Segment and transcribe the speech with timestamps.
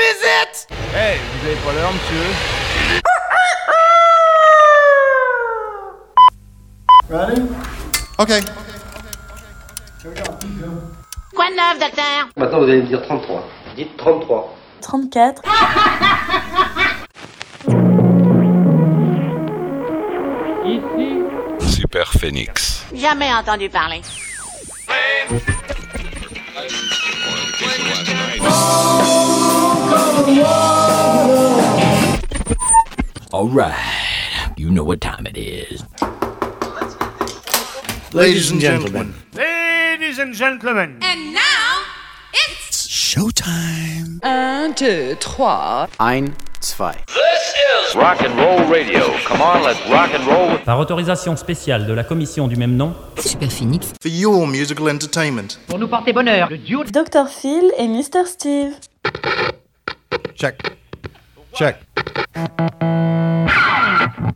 [0.00, 0.66] it?
[0.94, 2.24] Hey, vous avez pas l'heure, monsieur
[7.10, 7.42] Ready?
[8.18, 8.40] Okay.
[11.34, 12.28] Quoi de neuf, docteur?
[12.36, 13.48] Maintenant, vous allez me dire 33.
[13.76, 14.56] Dites 33.
[14.80, 15.42] 34.
[21.60, 22.84] Super Phoenix.
[22.94, 24.02] Jamais entendu parler.
[33.32, 35.82] All right, you know what time it is.
[38.12, 39.14] Ladies and gentlemen.
[39.34, 41.40] Ladies and gentlemen And now,
[42.34, 42.86] it's...
[42.86, 44.20] Showtime.
[44.22, 45.88] Un, deux, trois.
[45.98, 46.96] Ein, zwei.
[47.94, 49.00] Rock and roll radio.
[49.26, 50.58] Come on, let's rock and roll.
[50.66, 53.94] Par autorisation spéciale de la commission du même nom, Super Phoenix.
[54.02, 55.58] For your musical entertainment.
[55.66, 57.26] Pour nous porter bonheur, le duo Dr.
[57.26, 58.26] Phil et Mr.
[58.26, 58.74] Steve.
[60.34, 60.62] Check.
[61.54, 61.76] Check.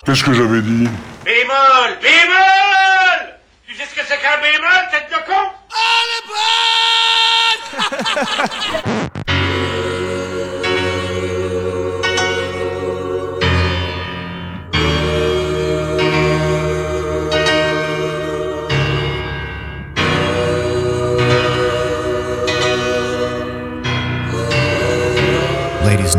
[0.05, 0.89] Qu'est-ce que j'avais dit
[1.25, 3.35] Bémol Bémol
[3.67, 5.51] Tu sais ce que c'est qu'un bémol, tête de con?
[8.85, 9.11] Ladies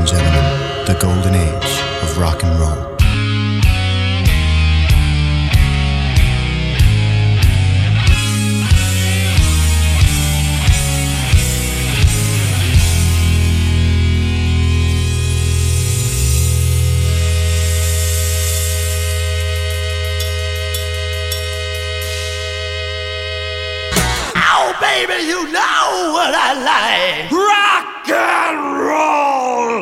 [0.05, 2.95] and gentlemen, the golden age of rock and roll.
[24.37, 27.31] Oh, baby, you know what I like.
[27.31, 28.44] Rock and roll.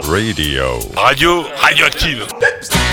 [0.08, 0.80] Radio.
[0.96, 2.93] Radio radioactive.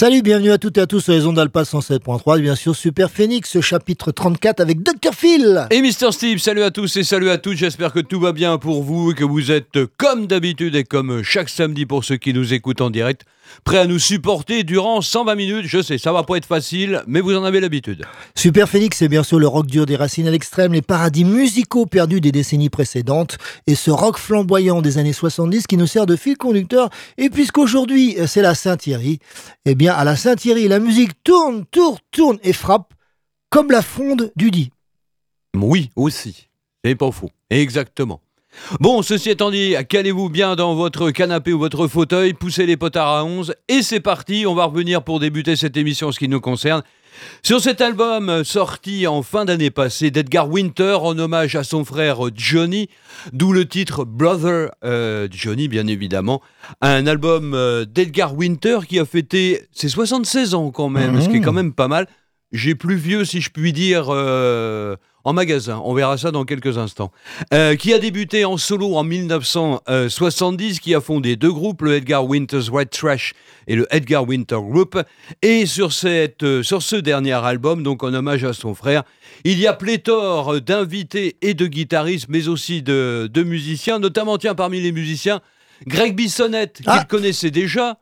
[0.00, 2.74] Salut, bienvenue à toutes et à tous sur les ondes d'Alpa 107.3 et bien sûr
[2.74, 5.12] Super Phoenix, chapitre 34 avec Dr.
[5.14, 5.66] Phil.
[5.70, 7.58] Et Mister Steve, salut à tous et salut à toutes.
[7.58, 11.22] J'espère que tout va bien pour vous et que vous êtes comme d'habitude et comme
[11.22, 13.26] chaque samedi pour ceux qui nous écoutent en direct,
[13.64, 15.66] prêts à nous supporter durant 120 minutes.
[15.66, 18.04] Je sais, ça va pas être facile, mais vous en avez l'habitude.
[18.34, 21.86] Super Phoenix, c'est bien sûr le rock dur des racines à l'extrême, les paradis musicaux
[21.86, 26.16] perdus des décennies précédentes et ce rock flamboyant des années 70 qui nous sert de
[26.16, 26.90] fil conducteur.
[27.18, 29.18] Et puisqu'aujourd'hui c'est la Saint-Thierry,
[29.64, 32.94] eh bien à la Saint-Thierry, la musique tourne, tourne, tourne et frappe
[33.50, 34.70] comme la fronde du dit.
[35.56, 36.48] Oui, aussi.
[36.84, 37.30] C'est pas faux.
[37.50, 38.20] Exactement.
[38.78, 43.08] Bon, ceci étant dit, calez-vous bien dans votre canapé ou votre fauteuil, poussez les potards
[43.08, 44.46] à 11 et c'est parti.
[44.46, 46.82] On va revenir pour débuter cette émission en ce qui nous concerne.
[47.42, 52.18] Sur cet album sorti en fin d'année passée d'Edgar Winter en hommage à son frère
[52.34, 52.88] Johnny,
[53.32, 56.40] d'où le titre Brother euh, Johnny bien évidemment,
[56.80, 61.36] un album euh, d'Edgar Winter qui a fêté ses 76 ans quand même, ce qui
[61.36, 62.06] est quand même pas mal.
[62.52, 66.78] J'ai plus vieux si je puis dire euh, en magasin, on verra ça dans quelques
[66.78, 67.10] instants.
[67.52, 72.24] Euh, qui a débuté en solo en 1970, qui a fondé deux groupes, le Edgar
[72.26, 73.34] Winter's White Trash
[73.66, 74.98] et le Edgar Winter Group.
[75.42, 79.02] Et sur, cette, euh, sur ce dernier album, donc en hommage à son frère,
[79.44, 84.54] il y a pléthore d'invités et de guitaristes, mais aussi de, de musiciens, notamment, tiens,
[84.54, 85.40] parmi les musiciens,
[85.86, 87.04] Greg Bissonnette, qu'il Ah.
[87.08, 87.98] connaissait déjà,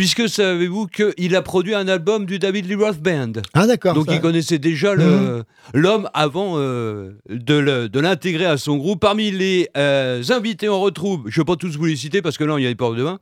[0.00, 3.32] puisque savez-vous qu'il a produit un album du David Lee Roth Band.
[3.52, 3.92] Ah d'accord.
[3.92, 5.44] Donc ça- il connaissait déjà le-
[5.74, 8.98] l'homme avant euh, de l'intégrer à son groupe.
[9.00, 12.38] Parmi les euh, invités, on retrouve, je ne vais pas tous vous les citer parce
[12.38, 13.18] que là, il y a les portes de vin,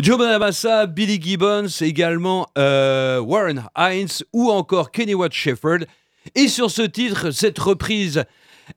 [0.00, 5.86] Joe Bonamassa, Billy Gibbons, également euh, Warren Hines ou encore Kenny Watt Shepherd.
[6.36, 8.22] Et sur ce titre, cette reprise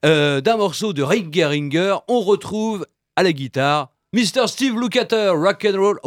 [0.01, 4.47] d'un morceau de Rick Geringer, on retrouve à la guitare Mr.
[4.47, 5.99] Steve Lukather, Rock and Roll.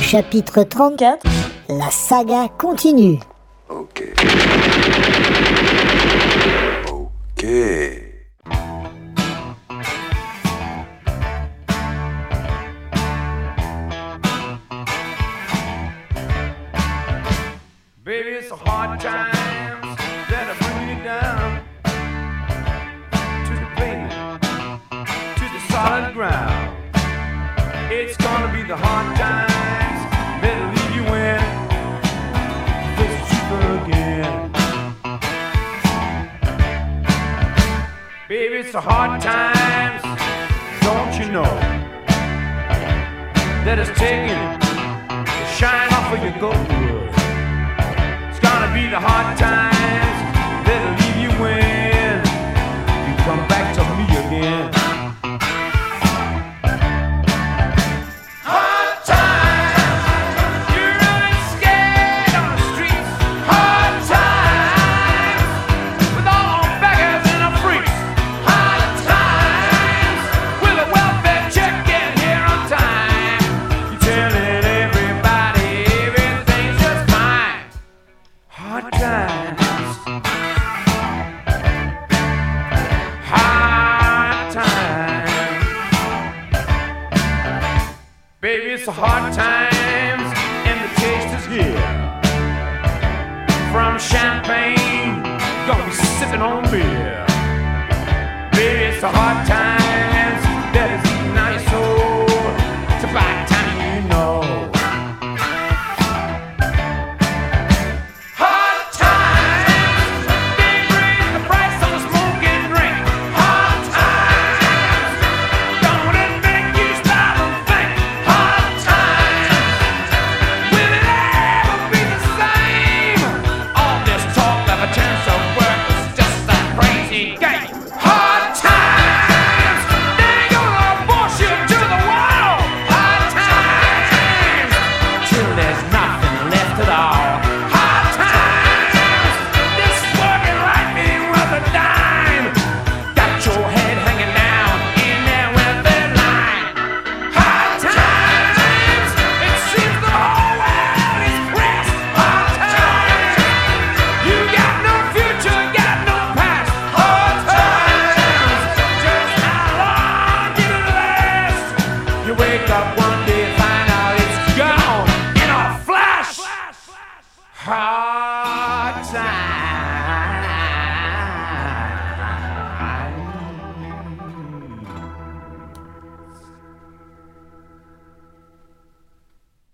[0.00, 1.18] Chapitre 34.
[1.68, 3.18] La saga continue.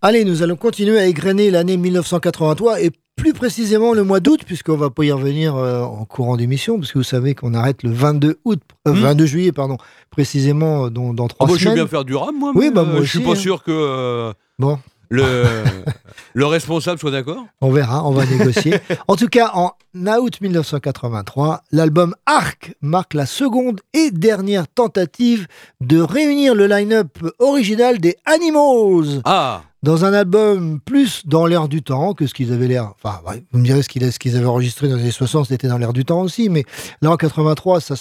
[0.03, 4.79] Allez, nous allons continuer à égrener l'année 1983 et plus précisément le mois d'août, puisqu'on
[4.79, 7.93] va pas y revenir euh, en courant d'émission, parce que vous savez qu'on arrête le
[7.93, 9.77] 22 août, euh, 22 juillet, pardon,
[10.09, 12.53] précisément euh, dans, dans trois Ah, moi, je veux bien faire du rap, moi.
[12.55, 13.35] Oui, bah, moi je suis pas hein.
[13.35, 14.79] sûr que Bon.
[15.11, 15.45] le,
[16.33, 17.45] le responsable soit d'accord.
[17.61, 18.77] On verra, on va négocier.
[19.07, 25.47] En tout cas, en août 1983, l'album Arc marque la seconde et dernière tentative
[25.83, 29.21] de réunir le line-up original des Animals.
[29.27, 32.93] Ah Dans un album plus dans l'air du temps que ce qu'ils avaient l'air.
[33.03, 35.79] Enfin, ouais, vous me direz ce qu'ils avaient enregistré dans les années 60, c'était dans
[35.79, 36.65] l'air du temps aussi, mais
[37.01, 37.95] là en 83, ça.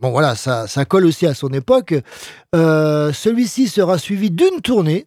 [0.00, 1.94] Bon voilà, ça, ça colle aussi à son époque.
[2.56, 5.06] Euh, Celui-ci sera suivi d'une tournée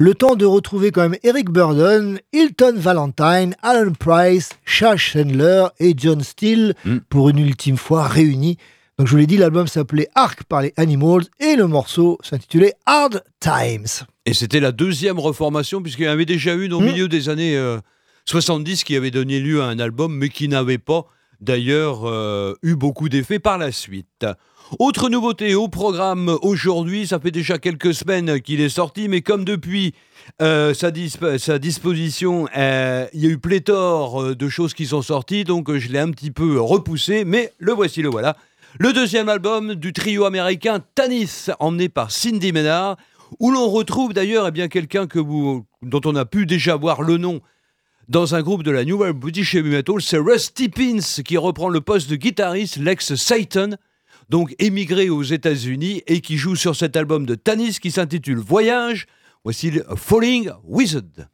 [0.00, 5.94] le temps de retrouver quand même Eric Burdon, Hilton Valentine, Alan Price, Chad Chandler et
[5.96, 6.74] John Steele
[7.08, 8.58] pour une ultime fois réunis.
[8.98, 12.74] Donc je vous l'ai dit, l'album s'appelait Arc par les Animals et le morceau s'intitulait
[12.84, 13.86] Hard Times.
[14.26, 16.86] Et c'était la deuxième reformation, puisqu'il y en avait déjà une au Hmm.
[16.86, 17.78] milieu des années euh,
[18.24, 21.06] 70 qui avait donné lieu à un album, mais qui n'avait pas
[21.40, 24.26] d'ailleurs euh, eu beaucoup d'effets par la suite.
[24.80, 29.44] Autre nouveauté au programme aujourd'hui, ça fait déjà quelques semaines qu'il est sorti, mais comme
[29.44, 29.94] depuis
[30.42, 34.86] euh, sa, disp- sa disposition, euh, il y a eu pléthore euh, de choses qui
[34.86, 38.36] sont sorties, donc euh, je l'ai un petit peu repoussé, mais le voici, le voilà
[38.76, 42.96] le deuxième album du trio américain Tanis, emmené par Cindy Ménard,
[43.40, 47.16] où l'on retrouve d'ailleurs eh bien quelqu'un que dont on a pu déjà voir le
[47.16, 47.40] nom
[48.08, 51.68] dans un groupe de la New Wave British Heavy Metal, c'est Rusty Pins qui reprend
[51.68, 53.70] le poste de guitariste, l'ex Satan,
[54.28, 59.06] donc émigré aux États-Unis et qui joue sur cet album de Tanis qui s'intitule Voyage.
[59.44, 61.28] Voici le Falling Wizard.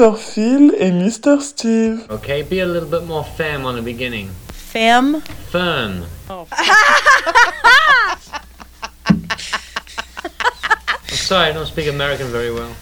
[0.00, 0.16] Dr.
[0.16, 1.38] Phil and Mr.
[1.42, 2.10] Steve.
[2.10, 4.30] Okay, be a little bit more firm on the beginning.
[4.48, 5.20] Fam?
[5.20, 6.06] Firm.
[6.30, 6.48] Oh.
[6.52, 6.56] I'm
[11.10, 12.74] sorry, I don't speak American very well.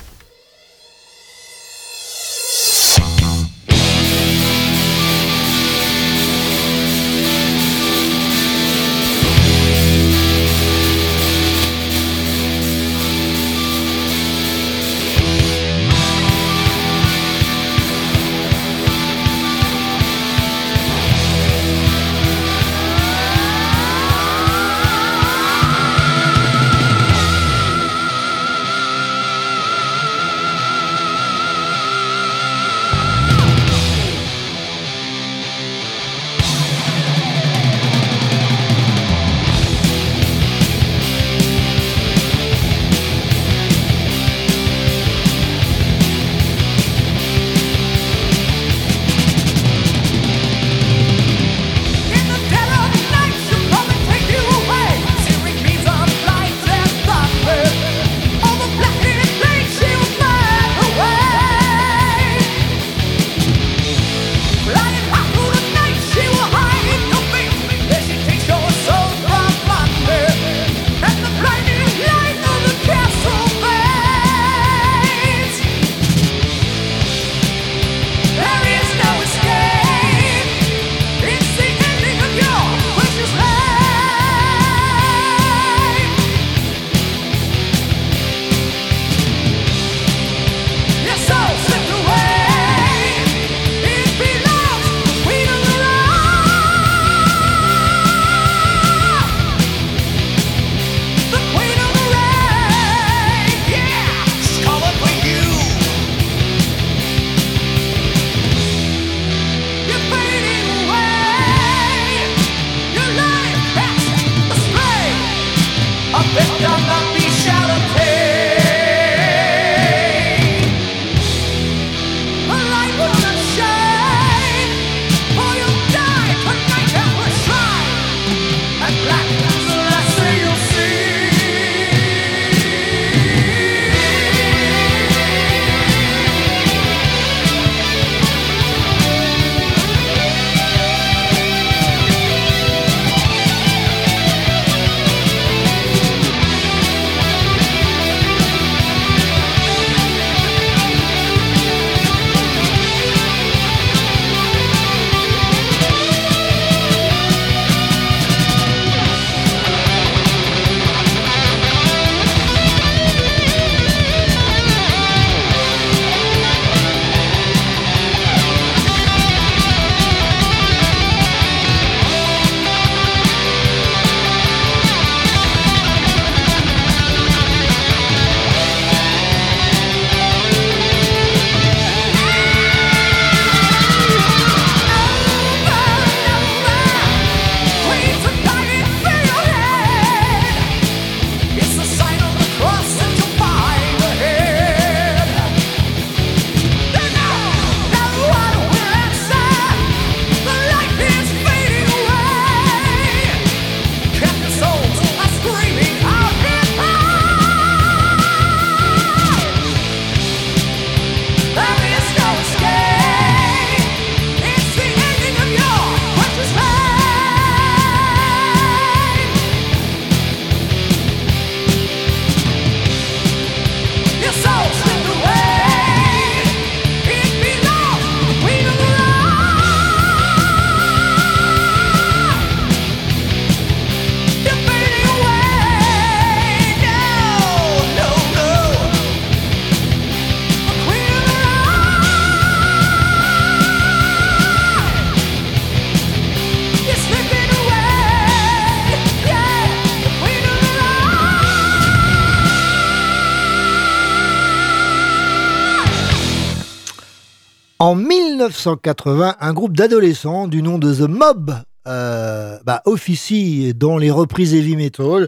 [257.89, 261.55] En 1980, un groupe d'adolescents du nom de The Mob
[261.87, 265.27] euh, bah, officie dans les reprises heavy metal,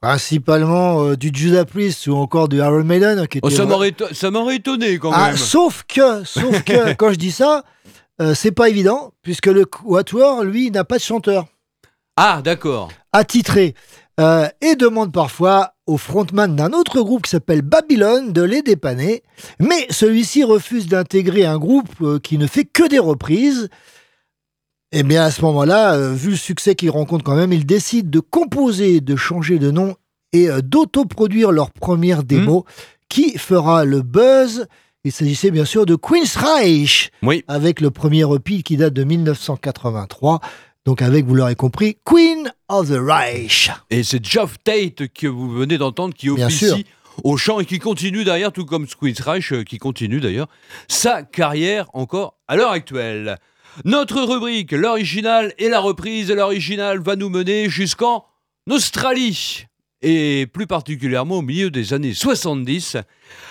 [0.00, 3.28] principalement euh, du Judas Priest ou encore du Iron Maiden.
[3.28, 5.36] Qui Oh, était- ça m'aurait étonné quand Ah, même.
[5.36, 7.64] sauf que, sauf que quand je dis ça,
[8.22, 11.44] euh, c'est pas évident, puisque le Quatuor, lui, n'a pas de chanteur
[12.16, 12.88] Ah, d'accord.
[13.12, 13.74] attitré
[14.18, 19.22] euh, et demande parfois au frontman d'un autre groupe qui s'appelle Babylone de les dépanner,
[19.60, 23.68] mais celui-ci refuse d'intégrer un groupe euh, qui ne fait que des reprises.
[24.92, 28.08] Et bien à ce moment-là, euh, vu le succès qu'il rencontre quand même, il décide
[28.10, 29.96] de composer, de changer de nom
[30.32, 32.64] et euh, d'autoproduire leur première démo
[33.08, 34.66] qui fera le buzz.
[35.04, 37.44] Il s'agissait bien sûr de Queen's Reich, Oui.
[37.46, 40.40] avec le premier EP qui date de 1983.
[40.84, 43.70] Donc avec, vous l'aurez compris, Queen of the Reich.
[43.88, 46.84] Et c'est Geoff Tate que vous venez d'entendre qui officie
[47.22, 50.48] au chant et qui continue derrière, tout comme Squid Reich, euh, qui continue d'ailleurs
[50.86, 53.38] sa carrière encore à l'heure actuelle.
[53.86, 58.26] Notre rubrique, l'original et la reprise, l'original va nous mener jusqu'en
[58.68, 59.64] Australie.
[60.02, 62.98] Et plus particulièrement au milieu des années 70,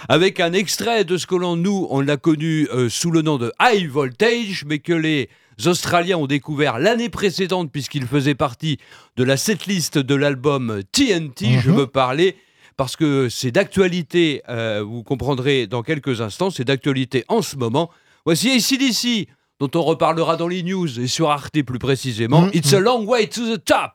[0.08, 3.40] avec un extrait de ce que l'on nous, on l'a connu euh, sous le nom
[3.40, 5.30] de High Voltage, mais que les
[5.66, 8.78] Australiens ont découvert l'année précédente puisqu'il faisait partie
[9.18, 11.78] de la setlist de l'album TNT, je Mhm.
[11.78, 12.36] veux parler
[12.78, 17.90] parce que c'est d'actualité, euh, vous comprendrez dans quelques instants, c'est d'actualité en ce moment.
[18.26, 19.28] Voici ACDC,
[19.60, 22.42] dont on reparlera dans les news et sur Arte plus précisément.
[22.42, 22.52] Mhm.
[22.54, 23.92] It's a long way to the top.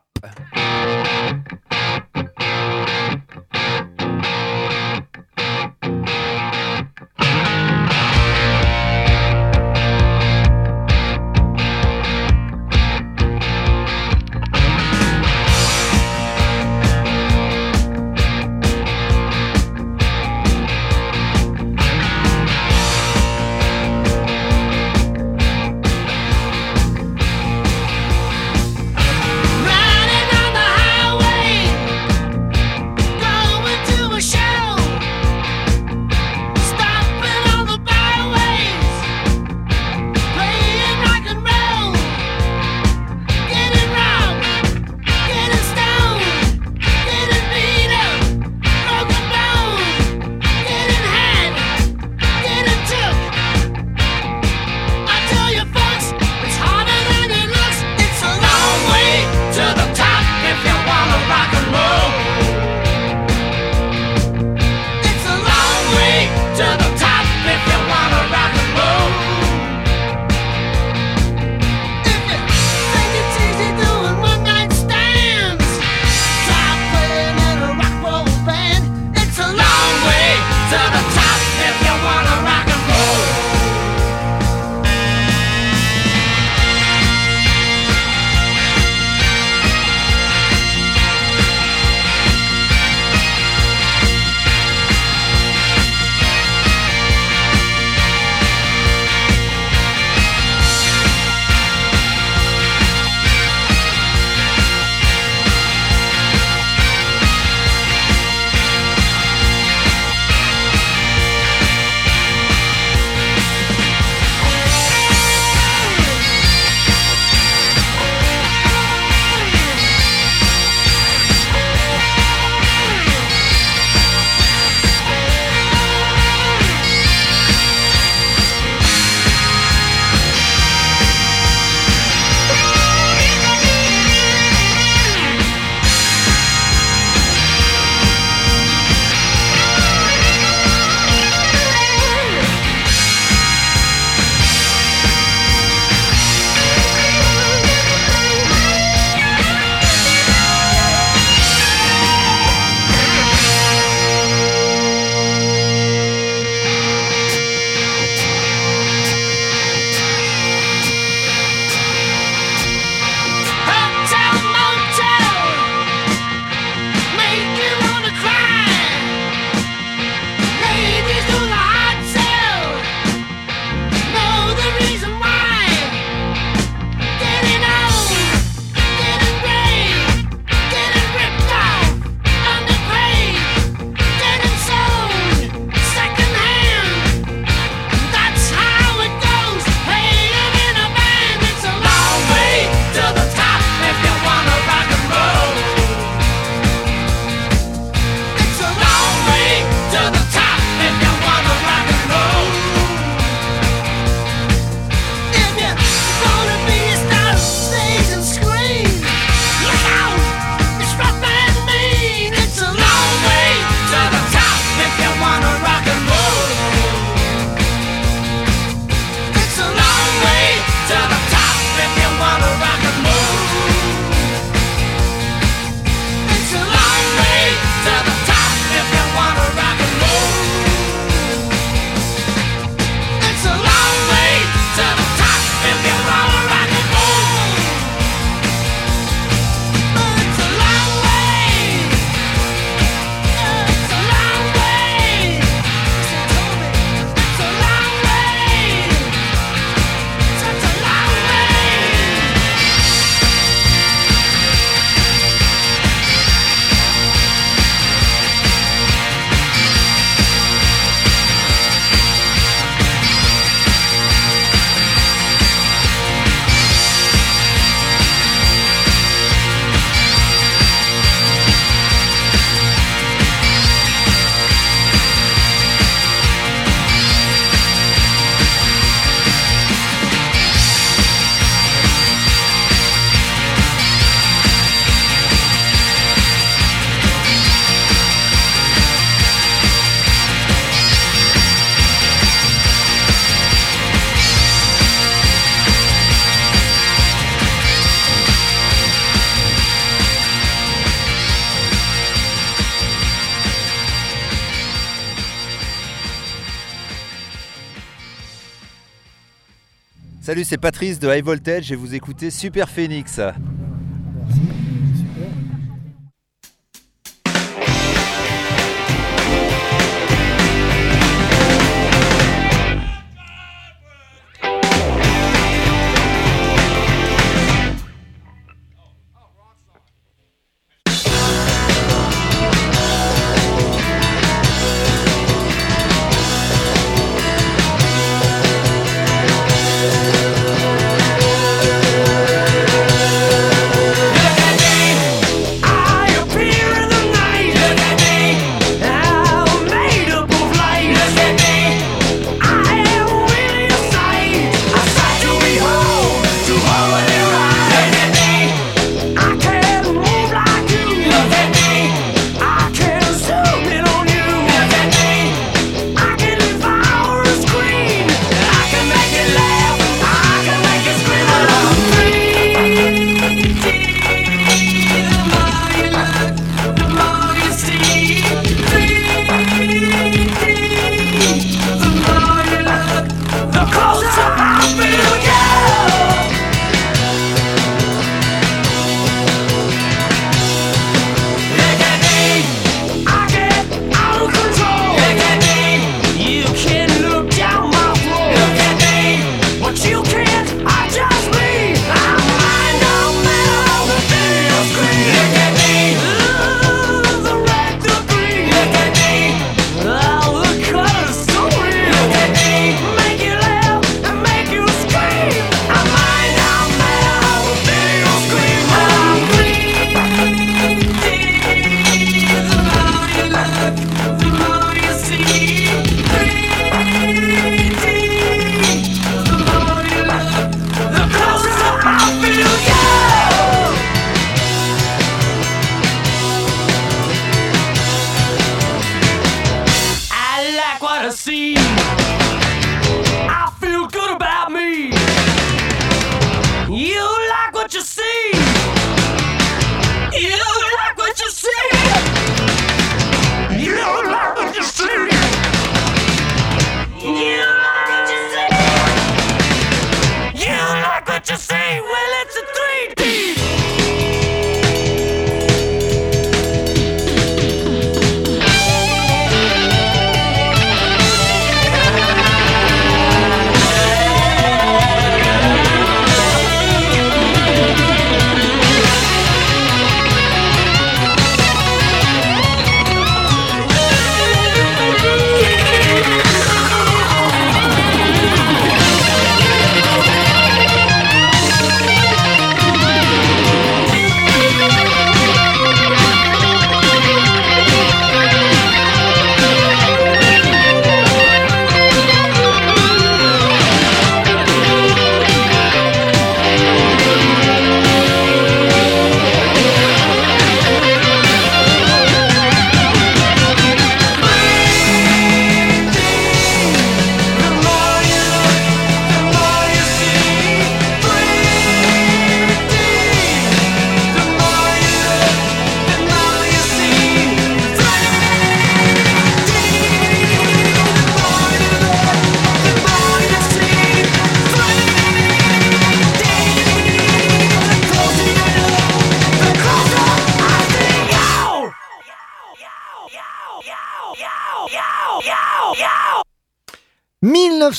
[310.29, 313.19] Salut, c'est Patrice de High Voltage et vous écoutez Super Phoenix.«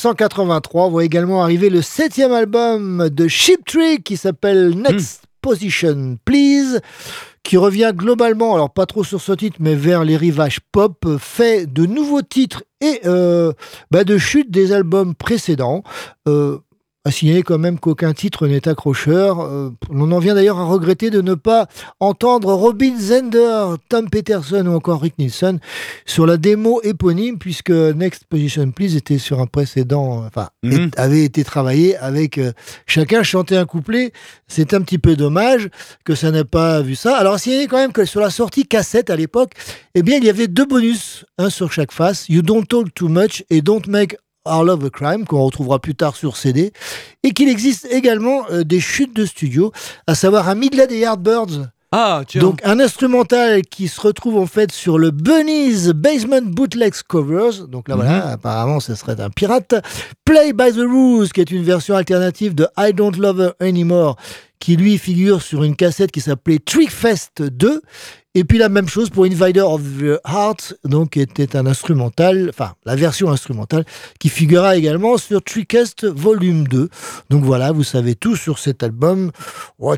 [0.00, 3.28] 1983 voit également arriver le septième album de
[3.66, 6.80] Trick qui s'appelle Next Position Please,
[7.42, 11.70] qui revient globalement, alors pas trop sur ce titre, mais vers les rivages pop, fait
[11.70, 13.52] de nouveaux titres et euh,
[13.90, 15.82] bah, de chute des albums précédents.
[16.26, 16.56] Euh,
[17.06, 19.40] à signaler quand même qu'aucun titre n'est accrocheur.
[19.40, 21.66] Euh, on en vient d'ailleurs à regretter de ne pas
[21.98, 25.60] entendre Robin Zender, Tom Peterson ou encore Rick Nielsen
[26.04, 30.90] sur la démo éponyme, puisque Next Position Please était sur un précédent, enfin, Mhm.
[30.98, 32.52] avait été travaillé avec euh,
[32.86, 34.12] chacun chanter un couplet.
[34.46, 35.70] C'est un petit peu dommage
[36.04, 37.16] que ça n'ait pas vu ça.
[37.16, 39.52] Alors, à signaler quand même que sur la sortie cassette à l'époque,
[39.94, 43.08] eh bien, il y avait deux bonus, un sur chaque face, You Don't Talk Too
[43.08, 46.72] Much et Don't Make Our Love a Crime, qu'on retrouvera plus tard sur CD,
[47.22, 49.72] et qu'il existe également euh, des chutes de studio,
[50.06, 52.40] à savoir un Midland des Yardbirds, Ah, tiens.
[52.40, 57.66] Donc un instrumental qui se retrouve en fait sur le Bunny's Basement Bootlegs Covers.
[57.66, 58.32] Donc là voilà, Mhm.
[58.34, 59.74] apparemment ce serait un pirate.
[60.24, 64.14] Play by the Rules, qui est une version alternative de I Don't Love Her Anymore,
[64.60, 67.82] qui lui figure sur une cassette qui s'appelait Trickfest 2.
[68.36, 72.46] Et puis la même chose pour Invader of the Heart, donc qui était un instrumental,
[72.50, 73.84] enfin la version instrumentale,
[74.20, 76.88] qui figurera également sur Trickest Volume 2.
[77.28, 79.32] Donc voilà, vous savez tout sur cet album,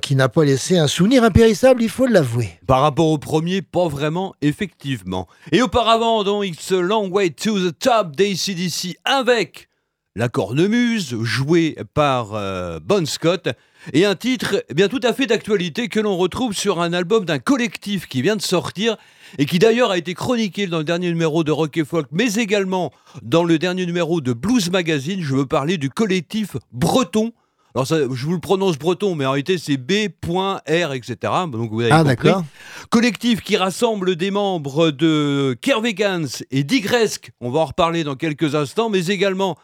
[0.01, 2.59] qui n'a pas laissé un souvenir impérissable, il faut l'avouer.
[2.67, 5.29] Par rapport au premier, pas vraiment, effectivement.
[5.51, 9.69] Et auparavant, donc, It's a Long Way to the Top d'ACDC avec
[10.17, 13.51] la cornemuse, jouée par euh, Bon Scott,
[13.93, 17.25] et un titre eh bien tout à fait d'actualité que l'on retrouve sur un album
[17.25, 18.97] d'un collectif qui vient de sortir
[19.39, 22.35] et qui d'ailleurs a été chroniqué dans le dernier numéro de Rock et Folk, mais
[22.35, 25.21] également dans le dernier numéro de Blues Magazine.
[25.23, 27.33] Je veux parler du collectif Breton.
[27.75, 31.17] Alors ça, je vous le prononce breton, mais en réalité c'est B.R, etc.
[31.51, 32.45] Donc vous avez Ah, d'accord.
[32.91, 38.55] Collectif qui rassemble des membres de Kervegans et Digresque, on va en reparler dans quelques
[38.55, 39.57] instants, mais également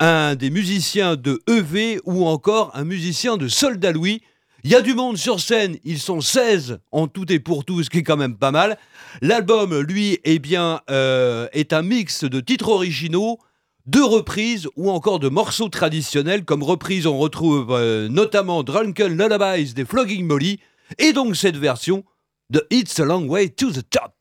[0.00, 4.22] un des musiciens de EV ou encore un musicien de Soldat Louis.
[4.64, 7.82] Il y a du monde sur scène, ils sont 16 en tout et pour tout,
[7.82, 8.76] ce qui est quand même pas mal.
[9.22, 13.38] L'album, lui, eh bien, euh, est un mix de titres originaux,
[13.86, 16.44] de reprises ou encore de morceaux traditionnels.
[16.44, 20.58] Comme reprise, on retrouve euh, notamment Drunken Lullabies des Flogging Molly
[20.98, 22.04] et donc cette version
[22.50, 24.14] de It's a Long Way to the Top.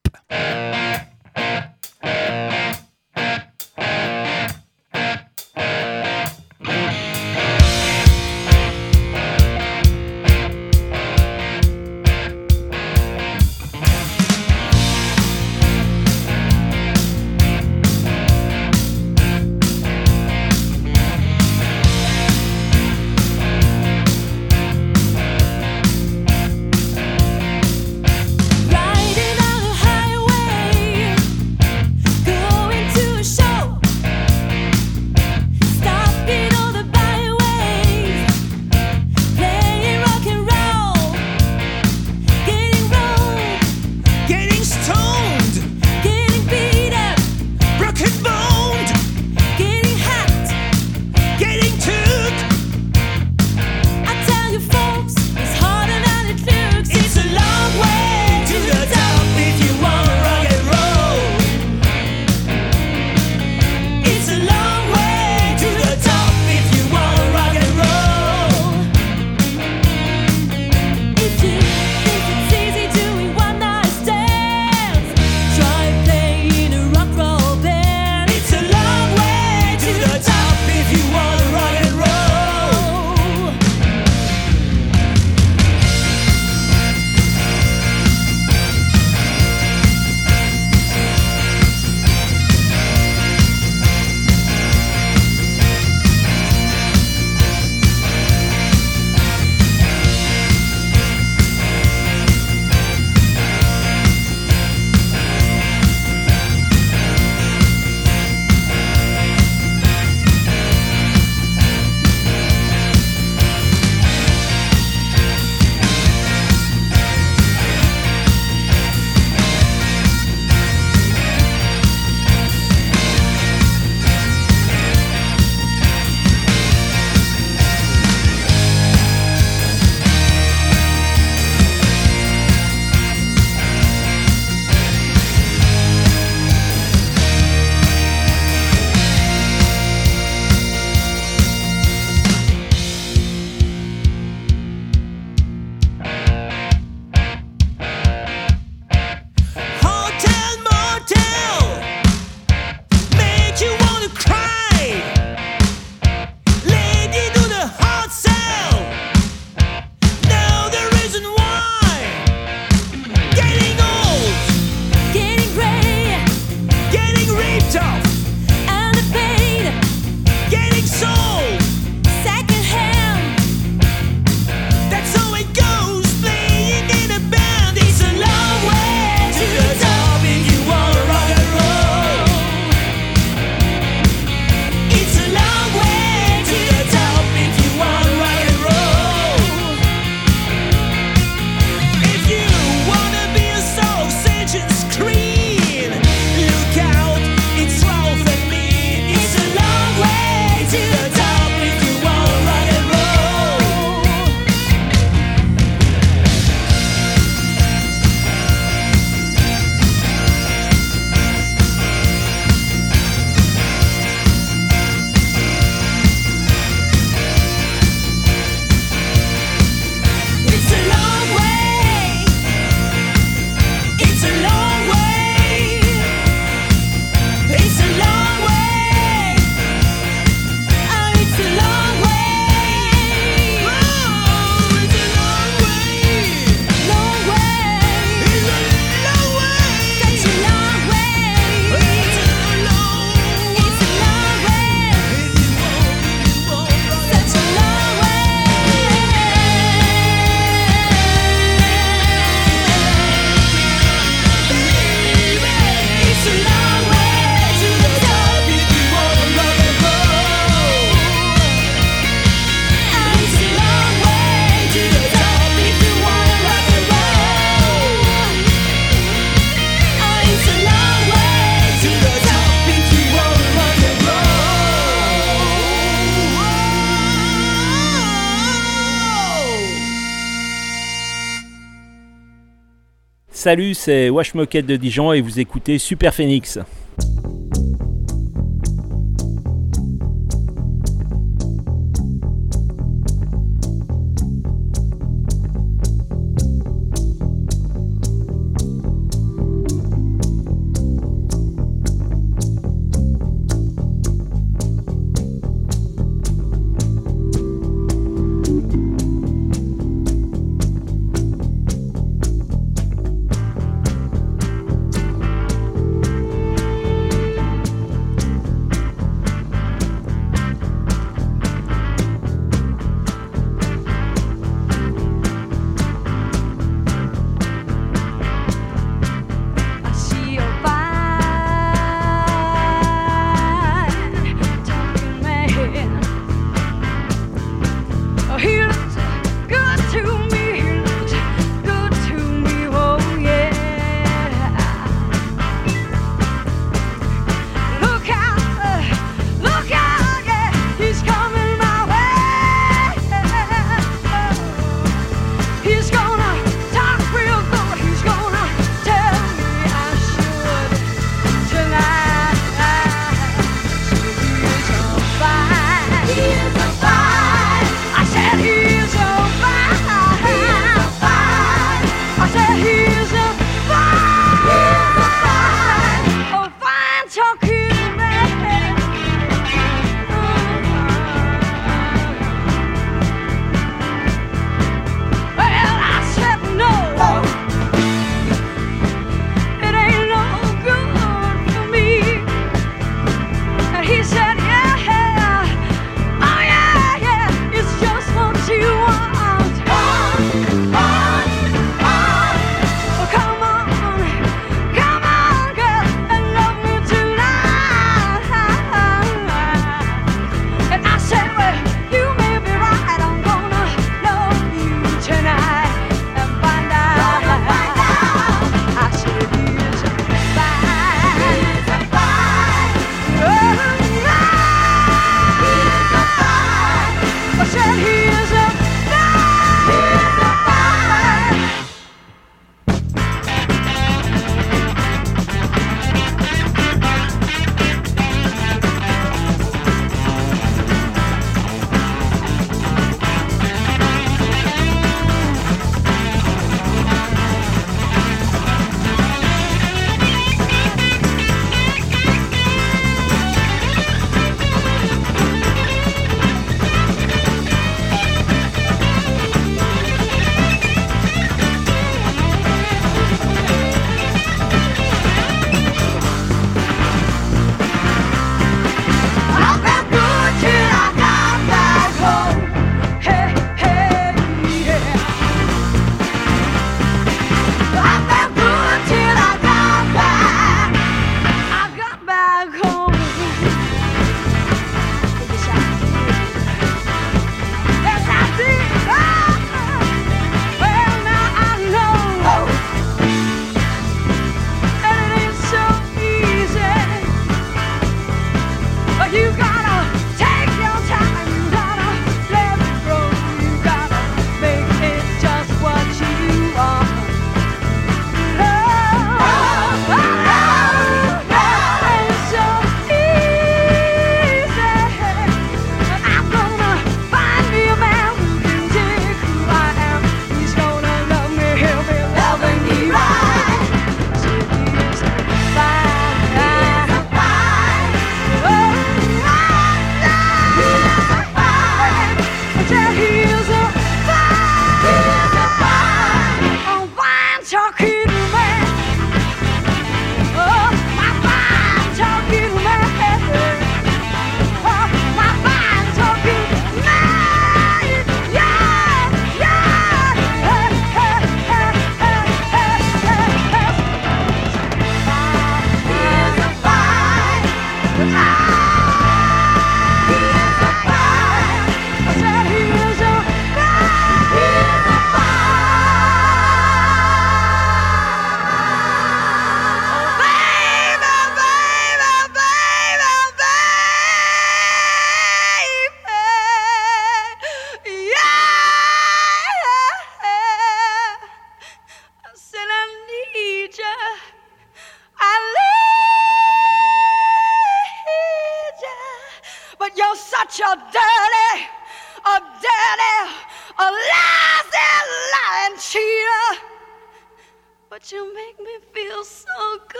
[283.47, 286.59] Salut, c'est Wash Moquette de Dijon et vous écoutez Super Phoenix.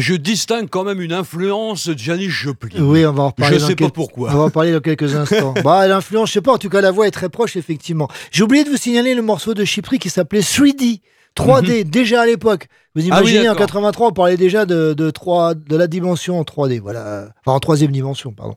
[0.00, 2.80] Je distingue quand même une influence de Janis Joplin.
[2.82, 3.56] Oui, on va en reparler.
[3.56, 4.30] Je dans sais pas pourquoi.
[4.32, 5.54] On va en parler dans quelques instants.
[5.64, 6.52] bah, l'influence, je sais pas.
[6.52, 8.08] En tout cas, la voix est très proche, effectivement.
[8.30, 11.00] J'ai oublié de vous signaler le morceau de Chypre qui s'appelait 3D.
[11.36, 12.66] 3D, déjà à l'époque.
[12.94, 13.12] Vous Mhm.
[13.12, 13.66] Ah oui, imaginez, en d'accord.
[13.66, 16.80] 83, on parlait déjà de, de, 3, de la dimension en 3D.
[16.80, 17.28] Voilà.
[17.44, 18.54] Enfin, en troisième dimension, pardon.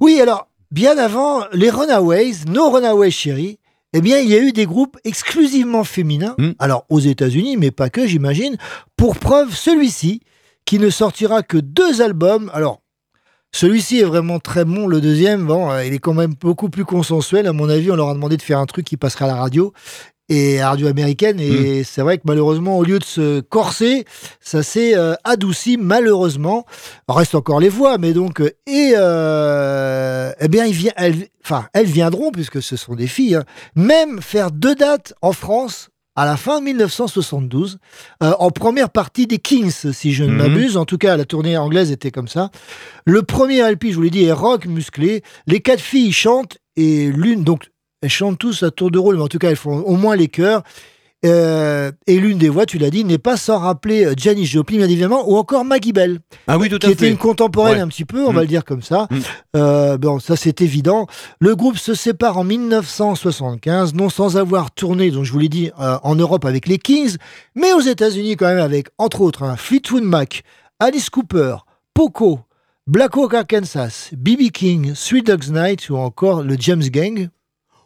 [0.00, 3.58] Oui, alors, bien avant, les Runaways, nos Runaways chéris,
[3.94, 6.34] eh bien, il y a eu des groupes exclusivement féminins.
[6.38, 6.52] Hmm.
[6.58, 8.56] Alors, aux États-Unis, mais pas que, j'imagine.
[8.96, 10.20] Pour preuve, celui-ci,
[10.64, 12.50] qui ne sortira que deux albums.
[12.54, 12.80] Alors,
[13.54, 14.86] celui-ci est vraiment très bon.
[14.86, 17.46] Le deuxième, bon, euh, il est quand même beaucoup plus consensuel.
[17.46, 19.36] À mon avis, on leur a demandé de faire un truc qui passera à la
[19.36, 19.72] radio
[20.28, 21.38] et à la radio américaine.
[21.40, 24.04] Et c'est vrai que malheureusement, au lieu de se corser,
[24.40, 26.64] ça s'est euh, adouci malheureusement.
[27.08, 31.66] Reste encore les voix, mais donc euh, et euh, eh bien, il vient, elles, enfin,
[31.74, 33.36] elles viendront puisque ce sont des filles.
[33.36, 33.44] hein,
[33.76, 35.88] même faire deux dates en France.
[36.14, 37.78] À la fin 1972,
[38.22, 40.36] euh, en première partie des Kings, si je ne Mhm.
[40.36, 40.76] m'abuse.
[40.76, 42.50] En tout cas, la tournée anglaise était comme ça.
[43.06, 45.22] Le premier LP, je vous l'ai dit, est rock musclé.
[45.46, 47.70] Les quatre filles chantent et l'une, donc
[48.02, 50.14] elles chantent tous à tour de rôle, mais en tout cas elles font au moins
[50.16, 50.62] les chœurs.
[51.24, 54.78] Euh, et l'une des voix, tu l'as dit, n'est pas sans rappeler euh, Janis Joplin,
[54.78, 56.18] bien évidemment, ou encore Maggie Bell,
[56.48, 57.10] Ah oui, tout qui à était fait.
[57.10, 57.80] une contemporaine Ouais.
[57.80, 58.34] un petit peu, on Mm.
[58.34, 59.06] va le dire comme ça.
[59.10, 59.18] Mm.
[59.56, 61.06] Euh, bon, ça c'est évident.
[61.40, 65.70] Le groupe se sépare en 1975, non sans avoir tourné, donc je vous l'ai dit,
[65.80, 67.16] euh, en Europe avec les Kings,
[67.54, 70.42] mais aux États-Unis quand même avec, entre autres, hein, Fleetwood Mac,
[70.80, 71.56] Alice Cooper,
[71.94, 72.40] Poco,
[72.88, 74.50] Black Hawk Arkansas, B.B.
[74.52, 77.28] King, Sweet Dogs Night ou encore le James Gang,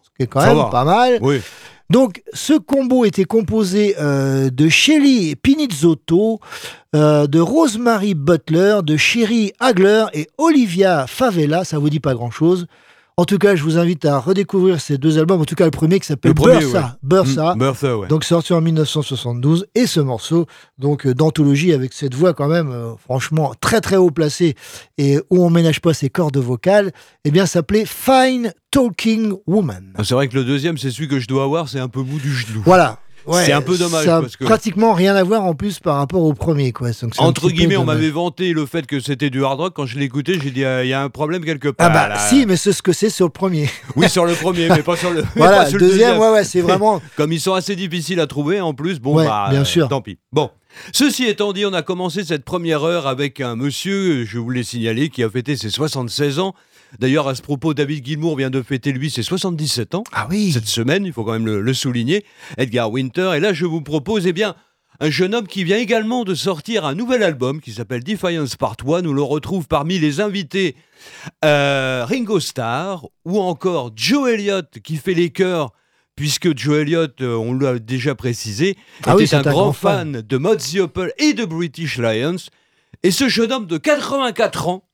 [0.02, 0.64] ce qui est quand Ça même va.
[0.70, 1.18] pas mal.
[1.20, 1.40] Oui.
[1.88, 6.40] Donc, ce combo était composé euh, de Shelly Pinizzotto,
[6.94, 11.64] euh, de Rosemary Butler, de Sherry Hagler et Olivia Favela.
[11.64, 12.66] Ça vous dit pas grand-chose.
[13.18, 15.40] En tout cas, je vous invite à redécouvrir ces deux albums.
[15.40, 16.98] En tout cas, le premier qui s'appelle Bursa.
[17.02, 17.54] Bursa.
[17.54, 18.08] Mm, Bertha, ouais.
[18.08, 20.44] Donc sorti en 1972 et ce morceau
[20.76, 24.54] donc euh, d'anthologie avec cette voix quand même euh, franchement très très haut placée
[24.98, 26.92] et où on ménage pas ses cordes vocales,
[27.24, 29.94] eh bien s'appelait Fine Talking Woman.
[29.94, 32.02] Ah, C'est vrai que le deuxième, c'est celui que je dois avoir, c'est un peu
[32.02, 32.60] mou du genou.
[32.66, 32.98] Voilà.
[33.26, 35.80] Ouais, C'est un peu dommage, Ça a parce que- pratiquement rien à voir en plus
[35.80, 36.90] par rapport au premier quoi.
[37.02, 39.72] Donc, Entre guillemets, on m'avait vanté le fait que c'était du hard rock.
[39.74, 41.88] Quand je écouté, j'ai dit, euh, il y a un problème quelque part.
[41.90, 42.18] Ah bah là.
[42.28, 43.68] si, mais c'est ce que c'est sur le premier.
[43.96, 46.44] Oui, sur le premier, mais pas sur le, Voilà, pas sur le deuxième, ouais, ouais,
[46.44, 49.62] c'est vraiment- Comme ils sont assez difficiles à trouver, en plus, bon, Ouais, bah, bien
[49.62, 49.88] euh, sûr.
[49.88, 50.18] tant pis.
[50.32, 50.50] Bon.
[50.92, 54.62] Ceci étant dit, on a commencé cette première heure avec un monsieur, je vous l'ai
[54.62, 56.54] signalé, qui a fêté ses 76 ans.
[56.98, 60.04] D'ailleurs, à ce propos, David Gilmour vient de fêter, lui, ses 77 ans.
[60.12, 62.24] Ah oui Cette semaine, il faut quand même le, le souligner.
[62.58, 63.32] Edgar Winter.
[63.36, 64.54] Et là, je vous propose, eh bien,
[65.00, 68.76] un jeune homme qui vient également de sortir un nouvel album qui s'appelle Defiance Part
[68.86, 69.02] 1.
[69.02, 70.74] Nous le retrouve parmi les invités
[71.44, 75.72] euh, Ringo Starr ou encore Joe Elliott qui fait les chœurs.
[76.14, 78.74] Puisque Joe Elliott, euh, on l'a déjà précisé,
[79.04, 80.22] Ah était oui, un un grand grand fan, fan.
[80.22, 82.36] de the Apple et de British Lions.
[83.02, 84.85] Et ce jeune homme de 84 ans,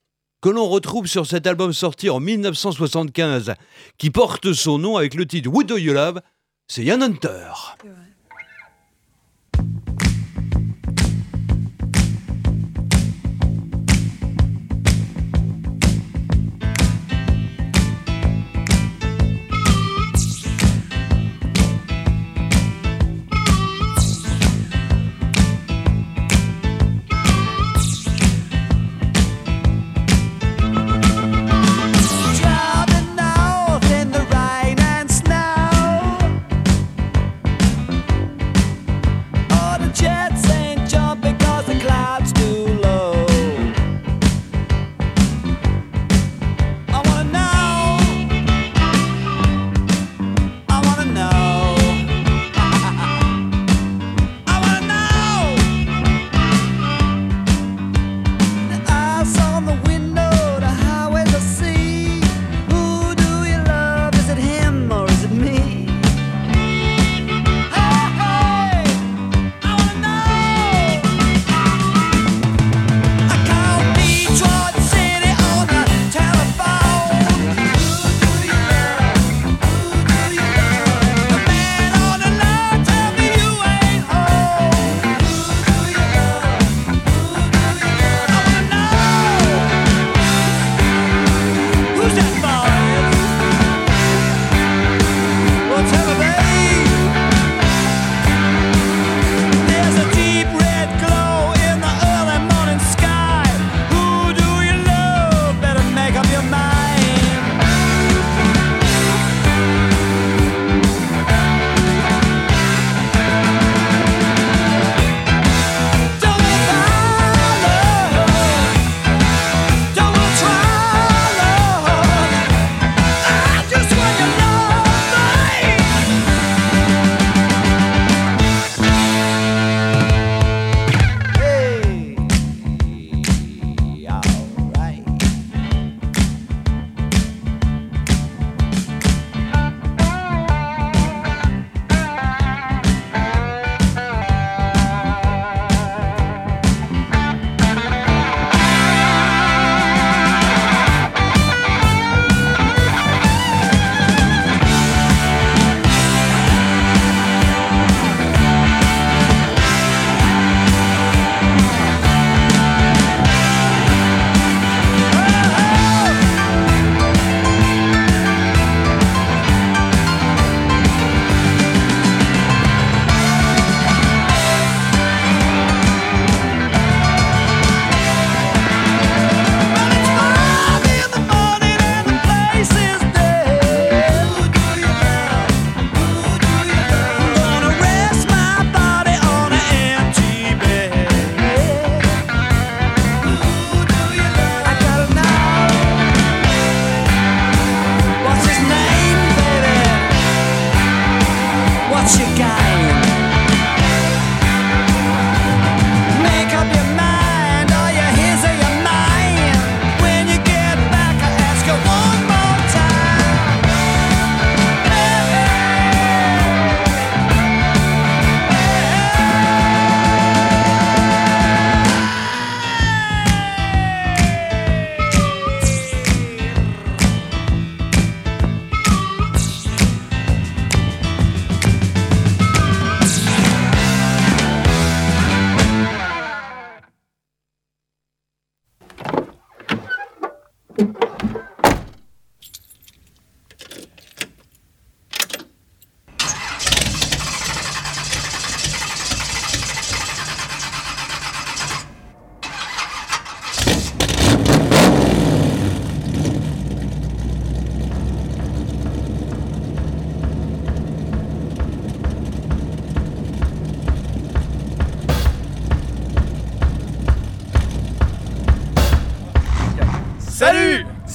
[0.43, 3.53] que l'on retrouve sur cet album sorti en 1975,
[3.97, 6.19] qui porte son nom avec le titre What Do You Love,
[6.67, 7.47] c'est Ian Hunter.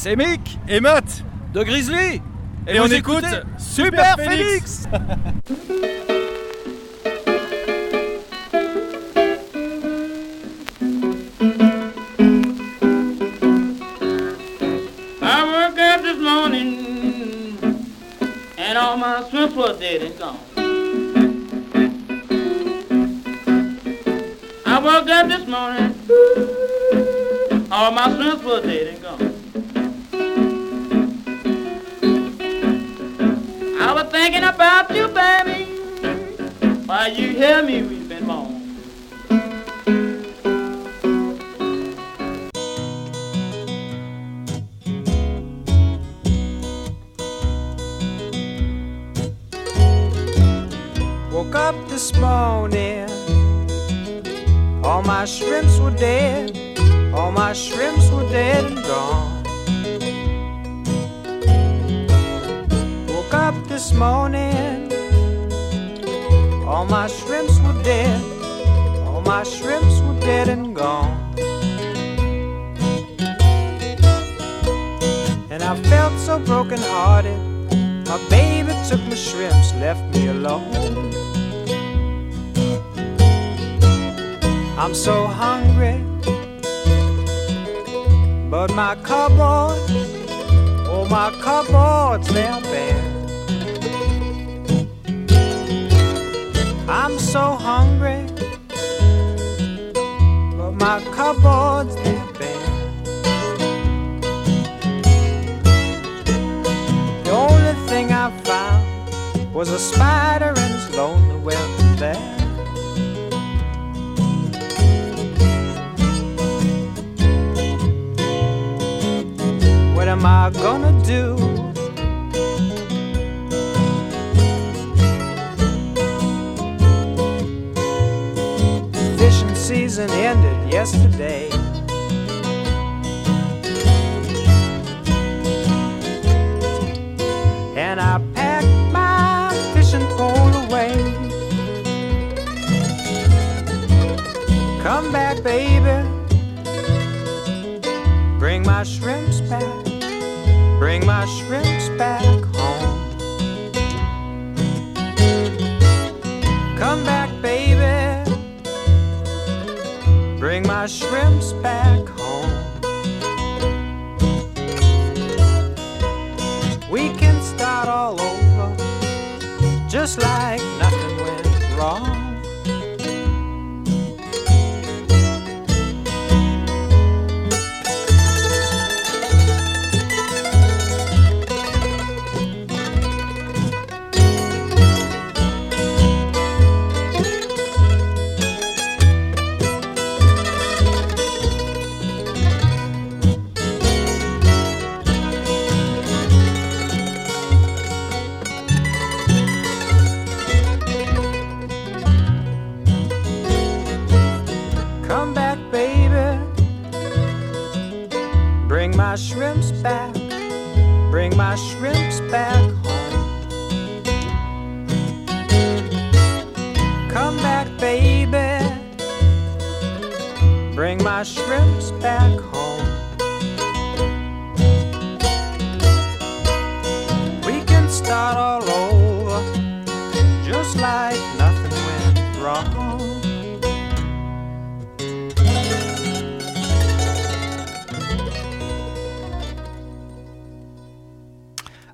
[0.09, 2.23] C'est Mick et Matt de Grizzly
[2.67, 3.27] et, on écoute
[3.59, 4.87] Super Phoenix
[15.21, 17.59] I woke up this morning
[18.57, 20.39] and all my swims were dead and gone.
[24.65, 25.95] I woke up this morning,
[27.71, 28.98] all my swims were dead and gone.
[34.31, 35.65] Thinking about you, baby,
[36.85, 37.98] while you hear me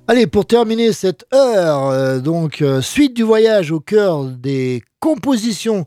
[0.07, 5.83] Allez, pour terminer cette heure, euh, donc euh, suite du voyage au cœur des compositions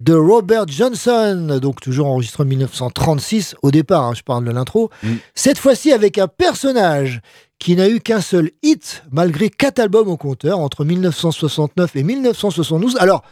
[0.00, 4.90] de Robert Johnson, donc toujours enregistré en 1936 au départ, hein, je parle de l'intro,
[5.36, 7.20] cette fois-ci avec un personnage
[7.60, 12.96] qui n'a eu qu'un seul hit malgré quatre albums au compteur entre 1969 et 1972.
[12.98, 13.22] Alors,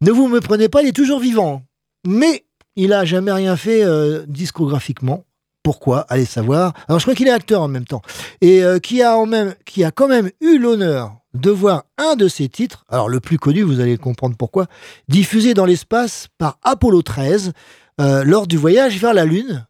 [0.00, 1.62] ne vous me prenez pas, il est toujours vivant,
[2.06, 2.44] mais
[2.76, 5.24] il a jamais rien fait euh, discographiquement.
[5.62, 6.72] Pourquoi Allez savoir.
[6.88, 8.02] Alors je crois qu'il est acteur en même temps.
[8.40, 12.14] Et euh, qui, a en même, qui a quand même eu l'honneur de voir un
[12.14, 14.66] de ses titres, alors le plus connu, vous allez comprendre pourquoi,
[15.08, 17.52] diffusé dans l'espace par Apollo 13
[18.00, 19.66] euh, lors du voyage vers la Lune.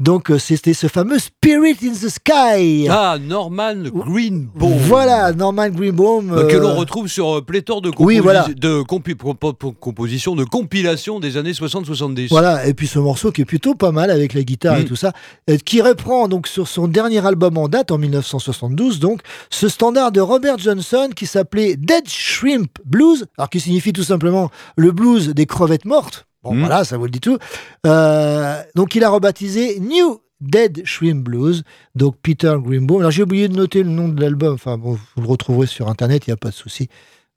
[0.00, 2.86] Donc euh, c'était ce fameux Spirit in the Sky.
[2.88, 4.72] Ah, Norman Greenbaum.
[4.78, 6.30] Voilà, Norman Greenbaum.
[6.32, 8.46] Euh, que euh, l'on retrouve sur euh, pléthore de, Oui, composi- voilà.
[8.56, 12.28] de compi- compo- compo- compositions, de compilations des années 60-70.
[12.28, 14.86] Voilà, et puis ce morceau qui est plutôt pas mal avec la guitare et Mm.
[14.86, 15.12] tout ça,
[15.50, 20.12] euh, qui reprend donc sur son dernier album en date en 1972, donc ce standard
[20.12, 25.30] de Robert Johnson qui s'appelait Dead Shrimp Blues, alors qui signifie tout simplement le blues
[25.30, 26.26] des crevettes mortes.
[26.50, 26.60] Bon, Mm.
[26.60, 27.38] voilà, ça vous le dit tout.
[27.86, 32.98] Euh, donc il a rebaptisé New Dead Shrimp Blues, donc Peter Greenbaum.
[33.00, 35.88] Alors j'ai oublié de noter le nom de l'album, enfin bon, vous le retrouverez sur
[35.88, 36.88] internet, il n'y a pas de souci.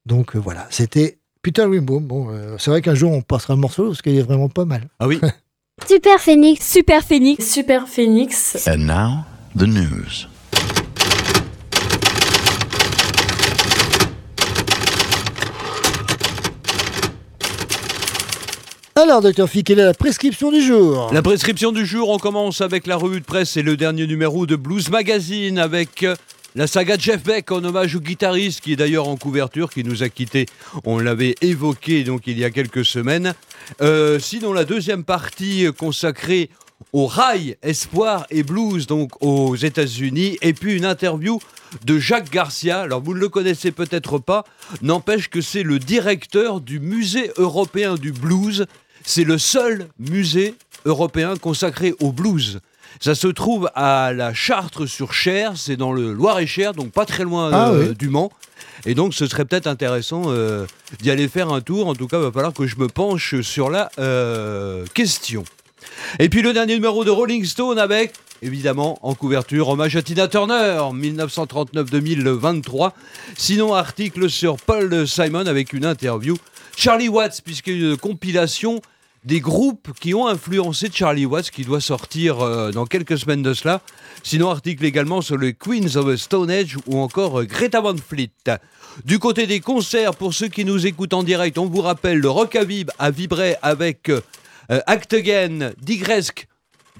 [0.05, 2.05] Donc euh, voilà, c'était Peter Greenbaum.
[2.05, 4.65] Bon, euh, c'est vrai qu'un jour on passera le morceau parce qu'il est vraiment pas
[4.65, 4.87] mal.
[4.99, 5.19] Ah oui
[5.87, 6.63] Super Phoenix.
[6.71, 7.49] Super Phoenix.
[7.51, 8.67] Super Phoenix.
[8.67, 10.27] And now, the news.
[18.97, 21.11] Alors, docteur Fi, quelle est la prescription du jour?
[21.13, 24.45] La prescription du jour, on commence avec la revue de presse et le dernier numéro
[24.45, 26.13] de Blues Magazine avec euh,
[26.55, 30.03] la saga Jeff Beck en hommage au guitariste qui est d'ailleurs en couverture, qui nous
[30.03, 30.45] a quittés.
[30.83, 33.33] On l'avait évoqué donc il y a quelques semaines.
[33.81, 36.49] Euh, sinon, la deuxième partie consacrée
[36.93, 41.39] au rail, espoir et blues donc aux États-Unis et puis une interview
[41.85, 42.81] de Jacques Garcia.
[42.81, 44.43] Alors vous ne le connaissez peut-être pas,
[44.81, 48.65] n'empêche que c'est le directeur du musée européen du blues.
[49.03, 52.59] C'est le seul musée européen consacré au blues.
[52.99, 57.69] Ça se trouve à la Chartres-sur-Cher, c'est dans le Loir-et-Cher, donc pas très loin Ah
[57.69, 57.95] euh, oui.
[57.95, 58.31] du Mans.
[58.85, 60.65] Et donc ce serait peut-être intéressant euh,
[61.01, 61.87] d'y aller faire un tour.
[61.87, 65.43] En tout cas, il va falloir que je me penche sur la euh, question.
[66.19, 70.27] Et puis le dernier numéro de Rolling Stone avec, évidemment, en couverture, hommage à Tina
[70.27, 72.91] Turner, 1939-2023.
[73.37, 76.37] Sinon, article sur Paul Simon avec une interview.
[76.75, 78.81] Charlie Watts, puisque une compilation
[79.23, 83.53] des groupes qui ont influencé Charlie Watts qui doit sortir euh, dans quelques semaines de
[83.53, 83.81] cela.
[84.23, 88.31] Sinon, article également sur le Queens of Stone Age ou encore euh, Greta Van Fleet.
[89.05, 92.29] Du côté des concerts, pour ceux qui nous écoutent en direct, on vous rappelle le
[92.29, 94.21] Rock à Vib à vibrer avec euh,
[94.87, 96.47] Act Again, Digresque,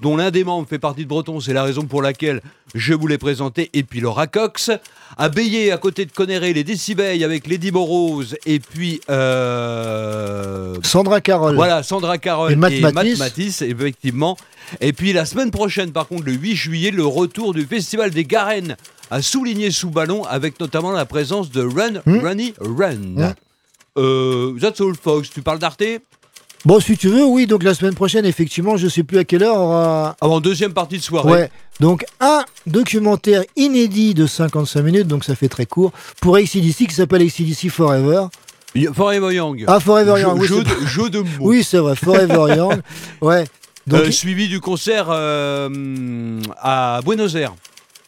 [0.00, 2.40] dont l'un des membres fait partie de Breton, c'est la raison pour laquelle
[2.74, 4.70] je vous l'ai présenté, et puis Laura Cox.
[5.16, 9.00] À Bélier, à côté de Conneré, les Décibeilles avec Lady Morose, et puis...
[9.10, 11.54] euh, Sandra Carroll.
[11.54, 13.18] Voilà, Sandra Carroll Et Matt Matisse.
[13.18, 14.36] Matisse, effectivement.
[14.80, 18.24] Et puis la semaine prochaine, par contre, le 8 juillet, le retour du Festival des
[18.24, 18.76] Garennes
[19.10, 22.18] à souligner sous ballon, avec notamment la présence de Run, Hmm.
[22.18, 23.34] Runny Run.
[23.98, 25.28] Euh, that's all, folks.
[25.32, 25.82] Tu parles d'Arte?
[26.64, 29.42] Bon, si tu veux, oui, donc la semaine prochaine, effectivement, je sais plus à quelle
[29.42, 29.56] heure.
[29.56, 31.30] aura- Avant deuxième partie de soirée.
[31.32, 31.50] Ouais,
[31.80, 35.90] donc un documentaire inédit de 55 minutes, donc ça fait très court,
[36.20, 38.26] pour ACDC qui s'appelle ACDC Forever.
[38.94, 39.64] Forever Young.
[39.66, 41.26] Ah, Forever Young, oui, Jeu, c'est- de, jeu de mots.
[41.40, 42.80] Oui, c'est vrai, Forever Young.
[43.20, 43.44] Ouais.
[43.86, 47.54] Donc, Euh, suivi du concert euh, à Buenos Aires.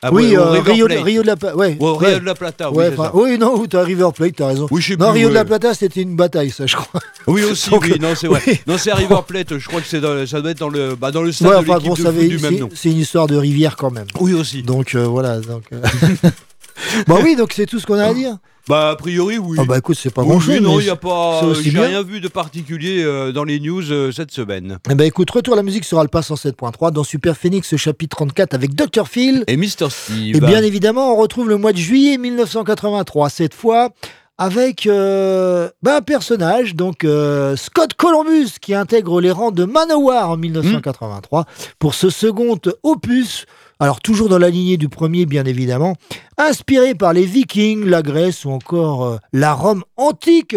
[0.06, 1.04] À oui, euh, Rio, de, Plate.
[1.04, 1.56] Rio de la Plata.
[1.56, 2.08] Ouais, Au ouais.
[2.08, 4.66] Rio de la Plata, oui, enfin, oui, non, t'as River Plate, t'as raison.
[4.70, 5.44] Oui, je sais non, plus, Rio de la.
[5.46, 7.00] Plata, c'était une bataille, ça, je crois.
[7.26, 8.42] Oui aussi, Donc, oui, non c'est vrai.
[8.46, 8.60] oui.
[8.66, 11.10] Non c'est à River Plate, je crois que dans- ça doit être dans le, bah,
[11.10, 12.68] dans le stade de enfin, bon, de avait- du même c'est nom.
[12.74, 14.04] c'est une histoire de rivière quand même.
[14.20, 14.62] Oui aussi.
[14.62, 15.40] Donc euh, voilà.
[15.40, 15.80] Donc, euh,
[17.06, 18.36] bon, oui, donc c'est tout ce qu'on a à dire.
[18.68, 19.58] Bah a priori oui.
[19.60, 20.54] Ah bah écoute, c'est pas Oui, grand chose.
[20.54, 23.44] oui, non, il y a pas, c'est aussi j'ai rien vu de particulier euh, dans
[23.44, 24.78] les news euh, cette semaine.
[24.90, 28.54] Eh ben écoute, retour à la musique sur Alpha 107.3 dans Super Phoenix chapitre 34
[28.54, 29.44] avec Dr Phil.
[29.48, 30.36] Et Mr Steve.
[30.36, 33.90] Et bien évidemment, on retrouve le mois de juillet 1983, cette fois
[34.38, 40.30] avec euh, ben, un personnage, donc euh, Scott Columbus, qui intègre les rangs de Manowar
[40.30, 41.44] en 1983
[41.78, 43.46] pour ce second opus.
[43.84, 45.94] Alors toujours dans la lignée du premier, bien évidemment,
[46.38, 50.56] inspiré par les Vikings, la Grèce ou encore euh, la Rome antique,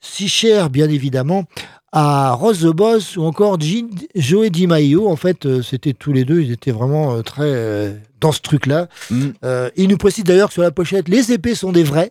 [0.00, 1.44] si chère bien évidemment
[1.92, 5.06] à Rose the Boss ou encore Jean, Joe DiMaio.
[5.06, 8.40] En fait, euh, c'était tous les deux, ils étaient vraiment euh, très euh, dans ce
[8.40, 8.88] truc-là.
[9.10, 9.28] Mm.
[9.76, 12.10] Il nous précise d'ailleurs que sur la pochette, les épées sont des vraies.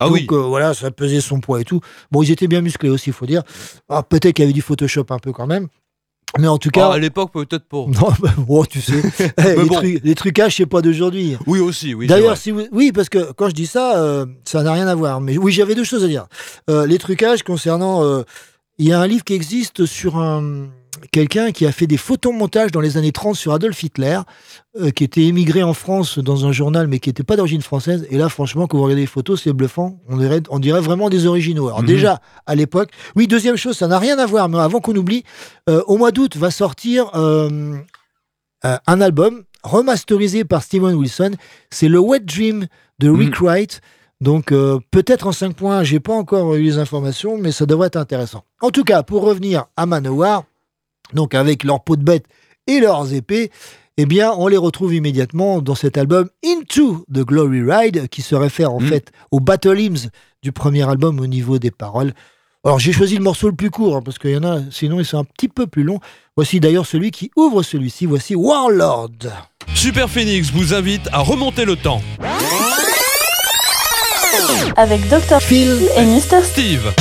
[0.00, 0.26] Ah Donc oui.
[0.28, 1.80] voilà, ça pesait son poids et tout.
[2.10, 3.44] Bon, ils étaient bien musclés aussi, il faut dire.
[3.88, 5.68] Alors, peut-être qu'il y avait du Photoshop un peu quand même.
[6.38, 6.88] Mais en tout cas.
[6.90, 7.78] Ah, à l'époque peut-être pas.
[7.88, 9.02] Non, bah, bon, tu sais.
[9.38, 9.80] Eh, les, bon.
[9.82, 11.36] les trucages, c'est pas d'aujourd'hui.
[11.46, 12.06] Oui aussi, oui.
[12.06, 14.94] D'ailleurs, si vous- oui, parce que quand je dis ça, euh, ça n'a rien à
[14.94, 15.20] voir.
[15.20, 16.26] Mais oui, j'avais deux choses à dire.
[16.70, 18.22] Euh, les trucages concernant, euh,
[18.78, 20.68] il y a un livre qui existe sur un
[21.12, 24.20] quelqu'un qui a fait des photomontages dans les années 30 sur Adolf Hitler,
[24.80, 28.06] euh, qui était émigré en France dans un journal, mais qui n'était pas d'origine française.
[28.10, 29.98] Et là, franchement, quand vous regardez les photos, c'est bluffant.
[30.08, 31.66] On dirait, on dirait vraiment des originaux.
[31.68, 31.86] Alors Mhm.
[31.86, 35.24] déjà, à l'époque, oui, deuxième chose, ça n'a rien à voir, mais avant qu'on oublie,
[35.68, 37.76] euh, au mois d'août va sortir euh,
[38.62, 41.32] un album remasterisé par Steven Wilson.
[41.70, 42.66] C'est le Wet Dream
[42.98, 43.80] de Rick Wright.
[44.20, 47.88] Donc euh, peut-être en 5 points, j'ai pas encore eu les informations, mais ça devrait
[47.88, 48.44] être intéressant.
[48.62, 50.44] En tout cas, pour revenir à Manowar,
[51.12, 52.26] donc avec leurs peaux de bête
[52.66, 53.50] et leurs épées,
[53.98, 58.34] eh bien, on les retrouve immédiatement dans cet album Into the Glory Ride, qui se
[58.34, 60.10] réfère en fait au Battle Hymns
[60.42, 62.12] du premier album au niveau des paroles.
[62.62, 64.98] Alors j'ai choisi le morceau le plus court, hein, parce qu'il y en a, sinon
[64.98, 66.00] ils sont un petit peu plus longs.
[66.36, 69.10] Voici d'ailleurs celui qui ouvre celui-ci, voici Warlord.
[69.74, 72.02] Super Phoenix vous invite à remonter le temps.
[74.76, 75.40] Avec Dr.
[75.40, 76.42] Phil et Mr.
[76.42, 76.92] Steve.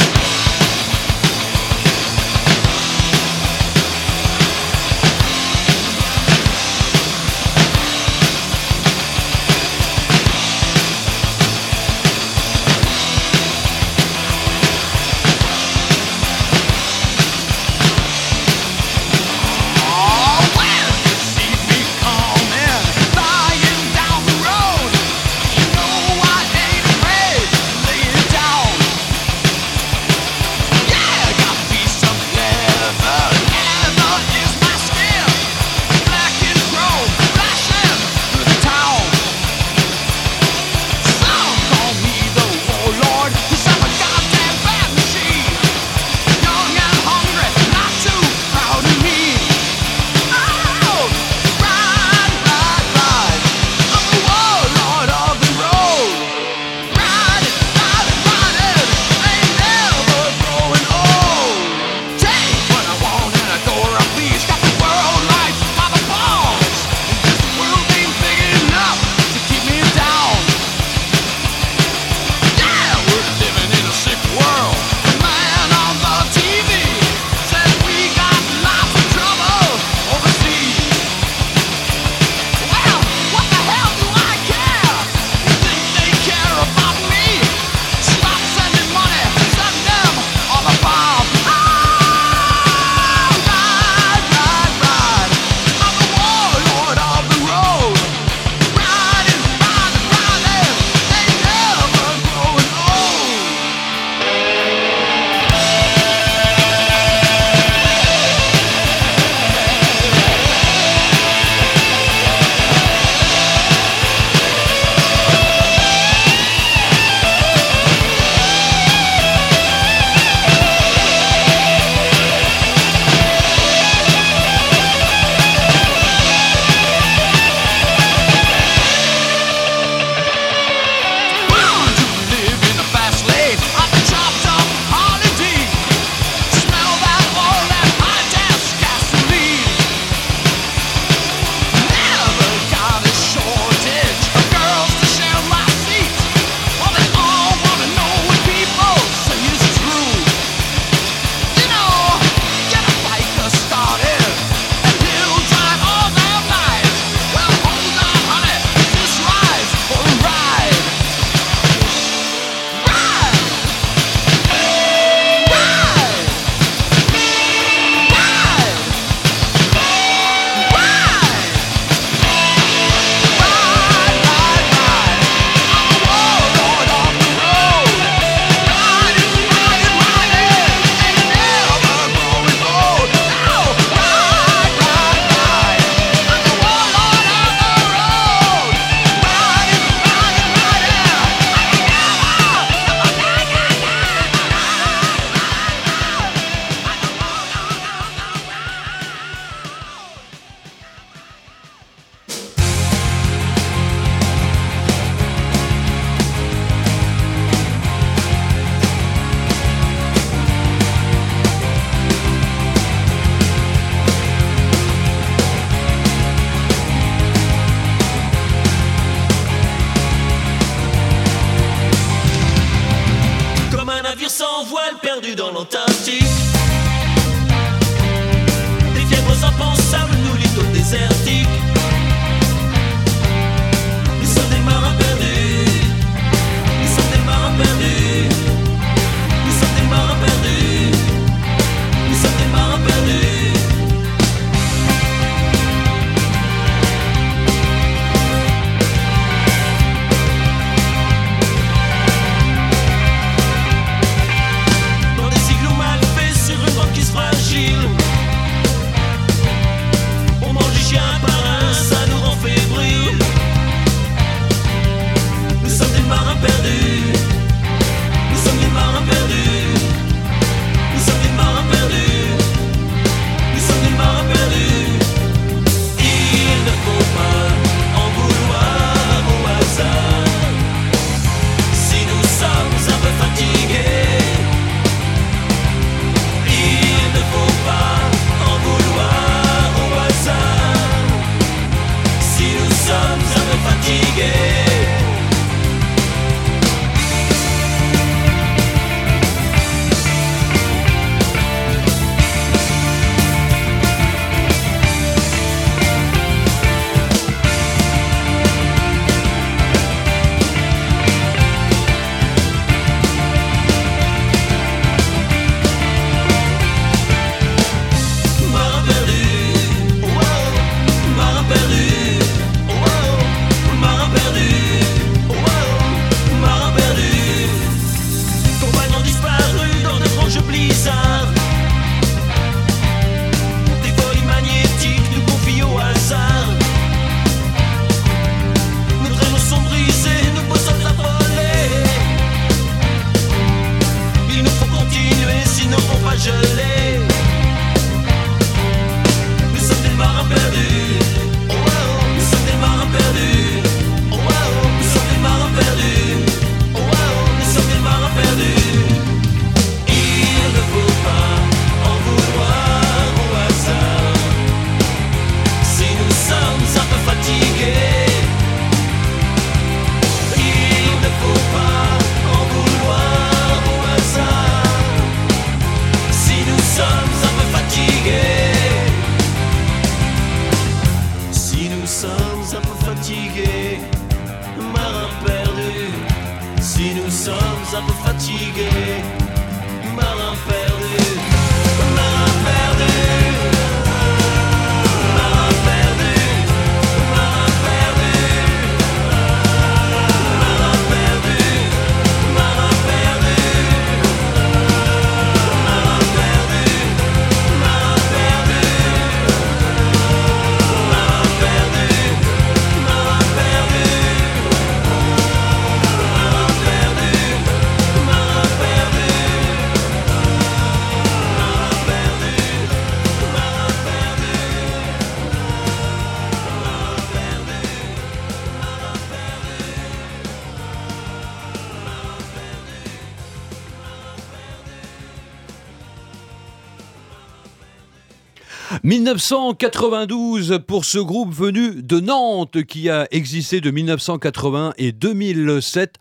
[438.99, 445.95] 1992 pour ce groupe venu de Nantes qui a existé de 1980 et 2007.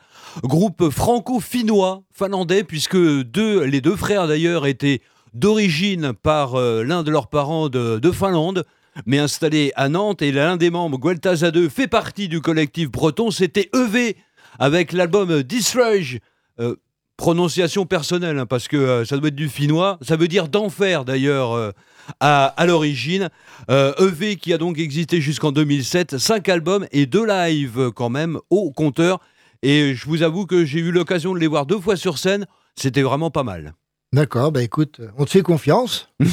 [0.45, 5.01] Groupe franco-finnois, finlandais, puisque les deux frères d'ailleurs étaient
[5.33, 8.65] d'origine par euh, l'un de leurs parents de, de Finlande,
[9.07, 10.23] mais installés à Nantes.
[10.23, 13.33] Et l'un des membres, Gueltas 2, fait partie du collectif breton.
[13.33, 14.17] C'était EV
[14.61, 16.21] avec l'album Destroy.
[16.61, 16.77] Euh,
[17.17, 19.99] prononciation personnelle, hein, parce que euh, ça doit être du finnois.
[20.01, 21.73] Ça veut dire d'enfer d'ailleurs
[22.21, 23.29] à, à l'origine.
[23.71, 26.19] Euh, EV qui a donc existé jusqu'en 2007.
[26.19, 29.21] Cinq albums et deux lives quand même au compteur.
[29.63, 32.47] Et je vous avoue que j'ai eu l'occasion de les voir deux fois sur scène.
[32.77, 33.75] C'était vraiment pas mal.
[34.13, 36.09] D'accord, bah écoute, on te fait confiance.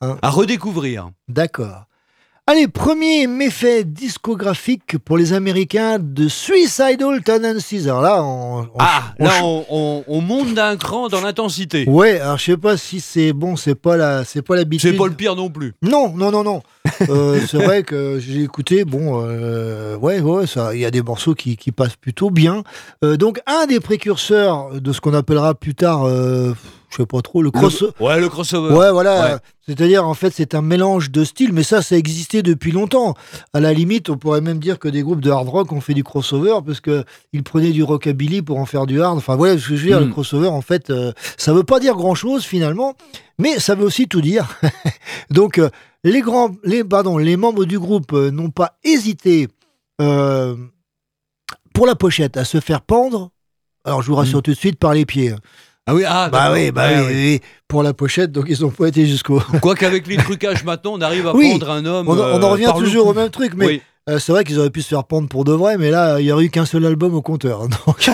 [0.00, 0.18] Hein.
[0.22, 1.12] À redécouvrir.
[1.28, 1.86] D'accord.
[2.46, 7.84] Allez, premier méfait discographique pour les Américains de Suicidal Tendencies.
[7.88, 11.86] Alors là, on, on- Ah, on- là on, on- on monte d'un cran dans l'intensité.
[11.88, 14.90] Ouais, alors je sais pas si c'est bon, c'est pas la, c'est pas l'habitude.
[14.90, 15.72] C'est pas le pire non plus.
[15.80, 16.62] Non, non, non, non.
[17.08, 21.02] Euh, c'est vrai que j'ai écouté, bon, euh, ouais, ouais, ça, il y a des
[21.02, 22.62] morceaux qui, qui passent plutôt bien.
[23.02, 26.04] Euh, donc, un des précurseurs de ce qu'on appellera plus tard,
[26.90, 27.80] je sais pas trop, le cross.
[27.82, 28.74] Le- ouais, le crossover.
[28.74, 29.34] Ouais, voilà.
[29.34, 29.38] Ouais.
[29.66, 33.14] C'est-à-dire, en fait, c'est un mélange de styles, mais ça, ça existait depuis longtemps.
[33.52, 35.94] À la limite, on pourrait même dire que des groupes de hard rock ont fait
[35.94, 39.16] du crossover parce que ils prenaient du rockabilly pour en faire du hard.
[39.16, 40.04] Enfin, voilà, ce que je veux dire, Mm.
[40.04, 42.94] le crossover, en fait, euh, ça veut pas dire grand-chose finalement,
[43.38, 44.46] mais ça veut aussi tout dire.
[45.30, 45.70] Donc, euh,
[46.04, 49.48] les grands, les, pardon, les membres du groupe euh, n'ont pas hésité
[50.02, 50.54] euh,
[51.72, 53.30] pour la pochette à se faire pendre.
[53.84, 55.34] Alors, je vous rassure tout de suite par les pieds.
[55.86, 59.06] Ah oui, ah, Bah oui, bah oui, pour la pochette, donc ils ont pas été
[59.06, 59.38] jusqu'au.
[59.60, 62.08] Quoi qu'avec les trucages maintenant, on arrive à Oui, prendre un homme.
[62.08, 63.82] On, on en euh, revient toujours au même truc, mais Oui.
[64.08, 66.24] euh, c'est vrai qu'ils auraient pu se faire pendre pour de vrai, mais là, il
[66.24, 67.68] n'y aurait eu qu'un seul album au compteur.
[67.86, 68.10] Donc,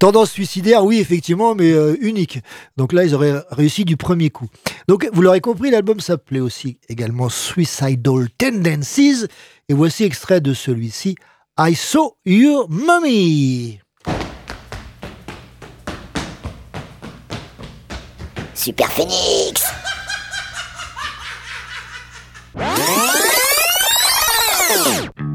[0.00, 2.40] tendance suicidaire, oui, effectivement, mais euh, unique.
[2.76, 4.48] Donc là, ils auraient réussi du premier coup.
[4.88, 9.26] Donc, vous l'aurez compris, l'album s'appelait aussi également Suicidal Tendencies.
[9.68, 11.14] Et voici extrait de celui-ci,
[11.60, 13.78] I Saw Your Mummy.
[18.54, 19.64] Super Phoenix.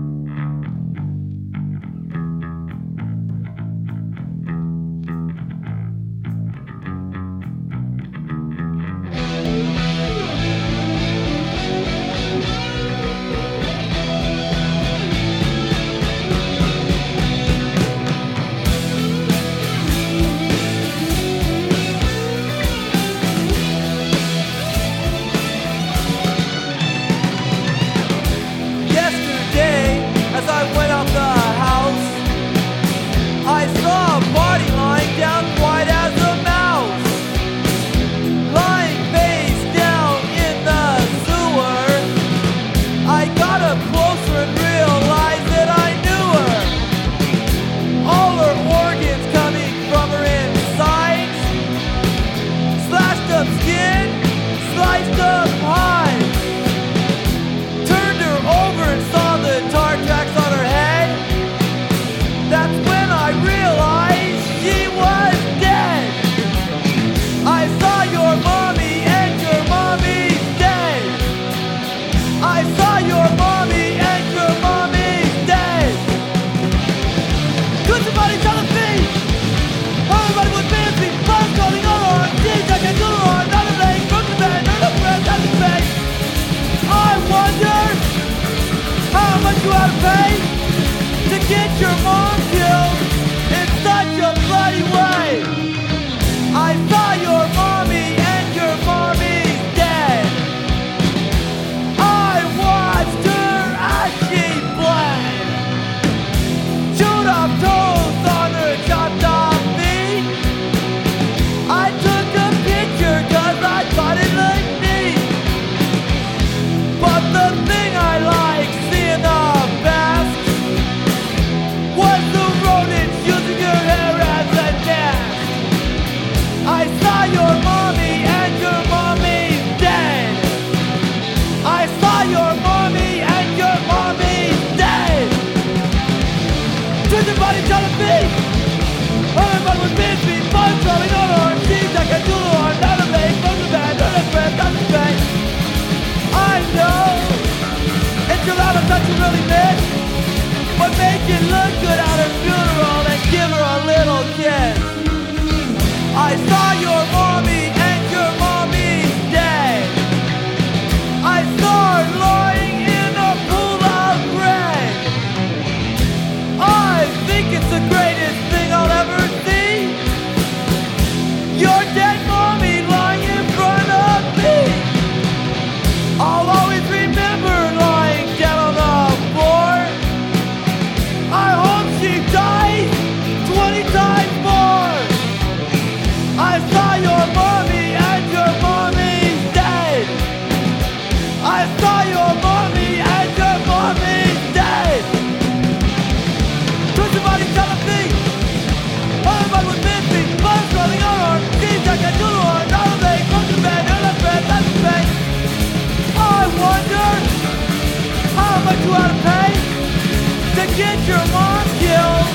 [210.79, 212.27] get your mom killed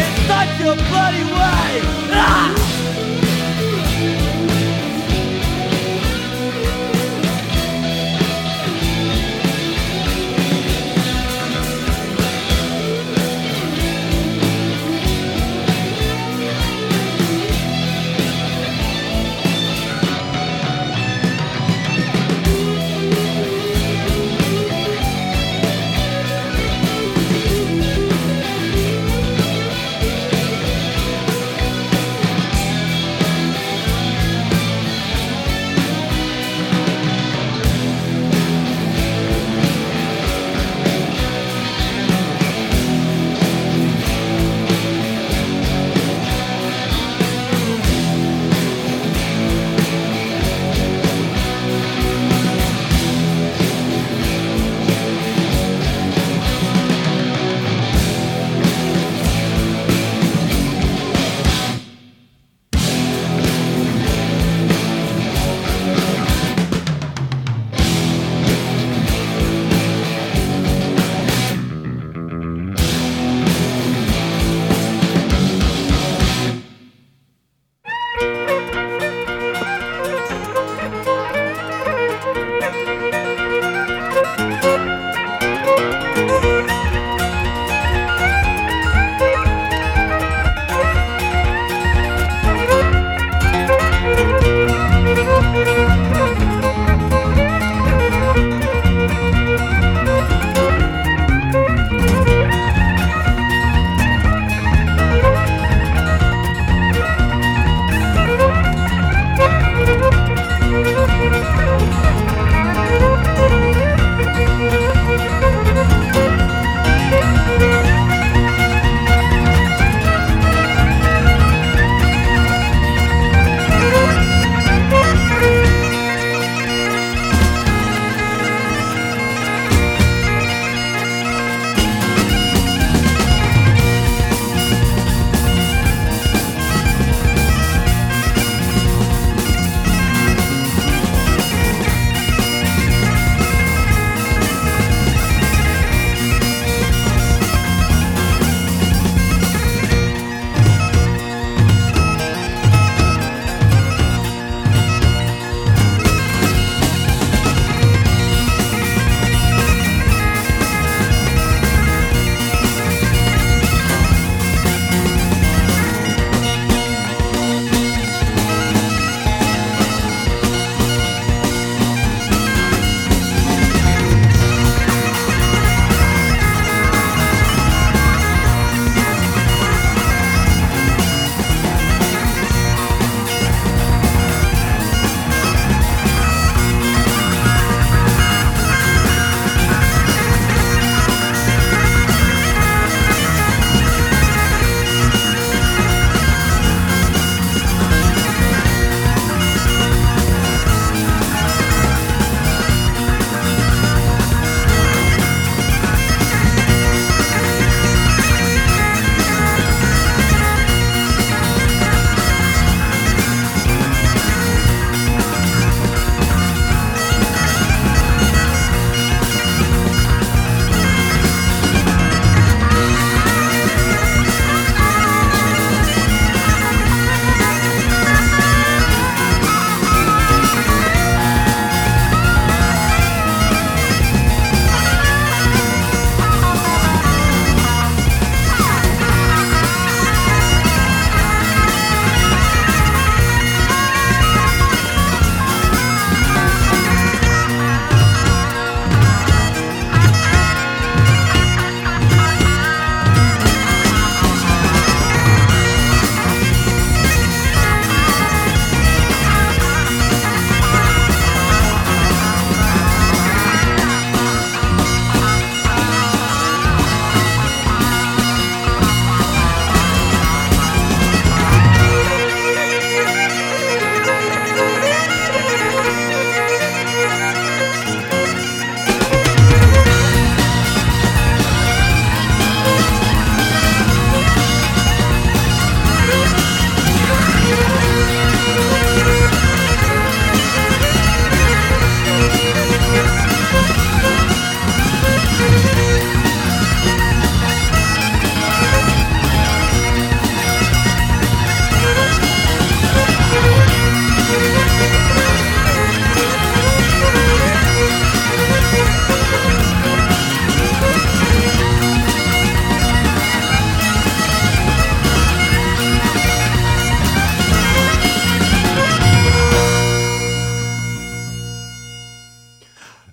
[0.00, 1.82] in such a bloody way.
[2.16, 2.69] Ah!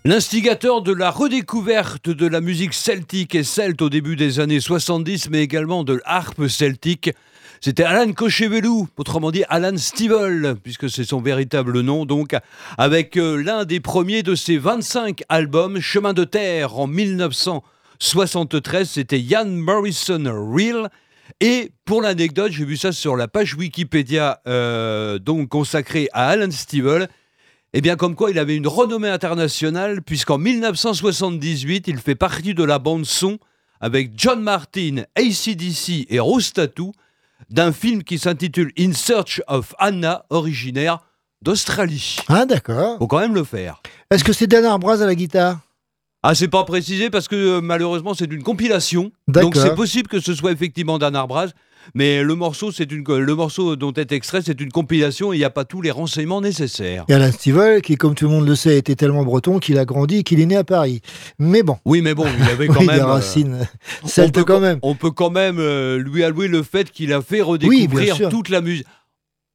[0.08, 5.30] L'instigateur de la redécouverte de la musique celtique et celte au début des années 70,
[5.30, 7.12] mais également de l'harpe celtique,
[7.60, 12.38] c'était Alan Cochevelou, autrement dit Alan Stivell, puisque c'est son véritable nom, donc,
[12.78, 19.20] avec euh, l'un des premiers de ses 25 albums, Chemin de terre, en 1973, c'était
[19.20, 20.90] Ian Morrison Real.
[21.42, 26.50] Et pour l'anecdote, j'ai vu ça sur la page Wikipédia, euh, donc consacrée à Alan
[26.50, 27.10] Stivell.
[27.74, 32.64] Eh bien, comme quoi il avait une renommée internationale, puisqu'en 1978, il fait partie de
[32.64, 33.40] la bande-son
[33.82, 36.92] avec John Martin, ACDC et Rostatu
[37.50, 41.00] d'un film qui s'intitule In Search of Anna, originaire
[41.42, 42.18] d'Australie.
[42.28, 42.98] Ah, d'accord.
[42.98, 43.82] Faut quand même le faire.
[44.10, 45.60] Est-ce que c'est Dan Arbraz à la guitare?
[46.24, 49.12] Ah, c'est pas précisé parce que euh, malheureusement c'est une compilation.
[49.28, 51.52] Donc c'est possible que ce soit effectivement Dan Arbraz,
[51.96, 55.44] mais le morceau, c'est une, le morceau dont est extrait, c'est une compilation il n'y
[55.44, 57.06] a pas tous les renseignements nécessaires.
[57.08, 59.86] Et Alain Stivell, qui, comme tout le monde le sait, était tellement breton qu'il a
[59.86, 61.02] grandi et qu'il est né à Paris.
[61.40, 61.78] Mais bon.
[61.86, 62.96] Oui, mais bon, il avait quand Oui, même.
[62.98, 63.68] des euh, racines
[64.06, 64.80] celtes quand même.
[64.82, 68.62] On peut quand même euh, lui allouer le fait qu'il a fait redécouvrir toute la
[68.62, 68.86] musique.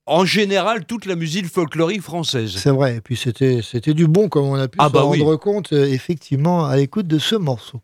[0.04, 2.54] En général, toute la musique folklorique française.
[2.56, 2.96] C'est vrai.
[2.96, 5.20] Et puis c'était c'était du bon, comme on a pu Ah se bah oui.
[5.20, 7.80] rendre compte, euh, effectivement, à l'écoute de ce morceau.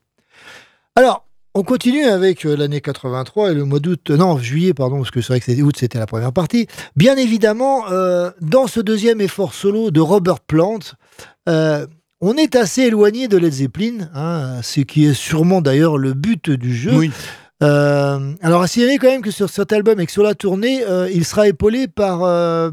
[0.96, 1.27] Alors,
[1.58, 5.10] on continue avec euh, l'année 83 et le mois d'août, euh, non, juillet, pardon, parce
[5.10, 6.68] que c'est vrai que c'était août, c'était la première partie.
[6.94, 10.78] Bien évidemment, euh, dans ce deuxième effort solo de Robert Plant,
[11.48, 11.84] euh,
[12.20, 16.48] on est assez éloigné de Led Zeppelin, hein, ce qui est sûrement d'ailleurs le but
[16.48, 16.94] du jeu.
[16.94, 17.10] Oui.
[17.60, 20.84] Euh, alors, à signaler quand même que sur cet album et que sur la tournée,
[21.12, 22.70] il sera épaulé par bah,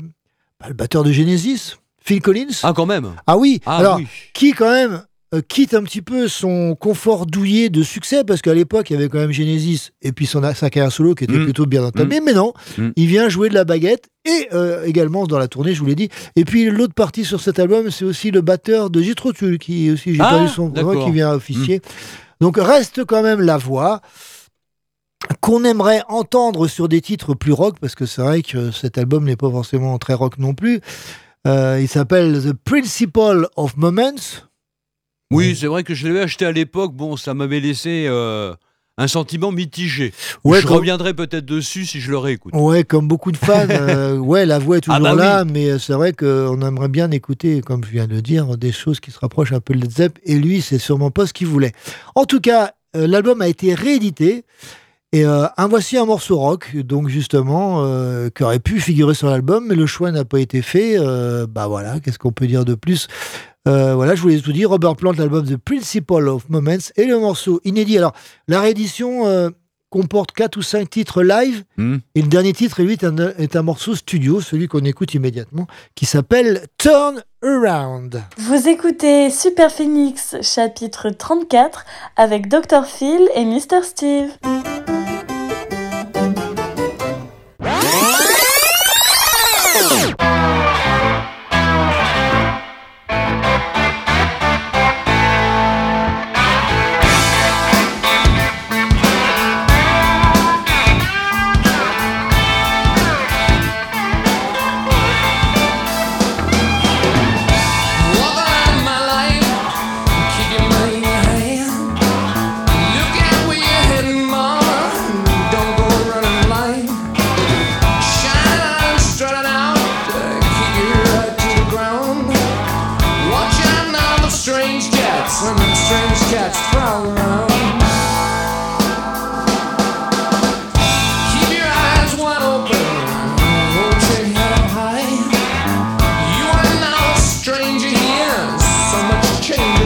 [0.68, 2.54] le batteur de Genesis, Phil Collins.
[2.62, 3.14] Ah, quand même.
[3.26, 4.06] Ah oui, Ah alors oui.
[4.36, 5.02] qui quand même
[5.36, 8.96] euh, quitte un petit peu son confort douillet de succès, parce qu'à l'époque, il y
[8.96, 11.44] avait quand même Genesis et puis son, sa carrière solo qui était Mm.
[11.44, 12.90] plutôt bien entamée, mais non, Mm.
[12.96, 15.96] il vient jouer de la baguette et euh, également dans la tournée, je vous l'ai
[15.96, 16.10] dit.
[16.36, 19.92] Et puis l'autre partie sur cet album, c'est aussi le batteur de Jethro Tull, qui
[19.92, 20.94] aussi, j'ai Ah, vu son nom.
[20.96, 21.06] Mm.
[21.06, 21.82] qui vient officier.
[22.42, 24.02] Donc reste quand même la voix
[25.42, 29.26] qu'on aimerait entendre sur des titres plus rock, parce que c'est vrai que cet album
[29.26, 30.82] n'est pas forcément très rock non plus.
[31.48, 34.45] Euh, il s'appelle The Principle of Moments.
[35.32, 36.94] Oui, c'est vrai que je l'avais acheté à l'époque.
[36.94, 38.54] Bon, ça m'avait laissé euh,
[38.98, 40.14] un sentiment mitigé.
[40.44, 42.54] Ouais, je comme- reviendrai peut-être dessus si je le réécoute.
[42.56, 45.72] Ouais, comme beaucoup de fans, euh, ouais, la voix est toujours Ah bah là, mais
[45.72, 49.00] euh, c'est vrai qu'on aimerait bien écouter, comme je viens de le dire, des choses
[49.00, 51.48] qui se rapprochent un peu de Led Zepp, et lui, c'est sûrement pas ce qu'il
[51.48, 51.74] voulait.
[52.14, 54.46] En tout cas, euh, l'album a été réédité,
[55.16, 59.30] et euh, un voici un morceau rock, donc justement, euh, qui aurait pu figurer sur
[59.30, 60.96] l'album, mais le choix n'a pas été fait.
[60.98, 63.08] euh, bah voilà, qu'est-ce qu'on peut dire de plus?
[63.68, 64.70] Euh, voilà, je voulais tout dire.
[64.70, 67.98] Robert Plant, l'album The Principle of Moments, et le morceau inédit.
[67.98, 68.14] Alors,
[68.50, 69.50] la réédition euh,
[69.90, 71.98] comporte quatre ou cinq titres live, Hmm.
[72.16, 75.66] et le dernier titre, lui, est un, est un morceau studio, celui qu'on écoute immédiatement,
[75.96, 78.22] qui s'appelle Turn Around.
[78.38, 81.86] Vous écoutez Super Phoenix, chapitre 34,
[82.18, 82.86] avec Dr.
[82.86, 83.82] Phil et Mr.
[83.84, 84.30] Steve.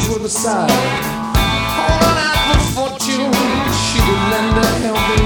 [0.10, 0.72] put aside.
[1.78, 3.30] Holding out for fortune,
[3.84, 5.19] she would lend a helping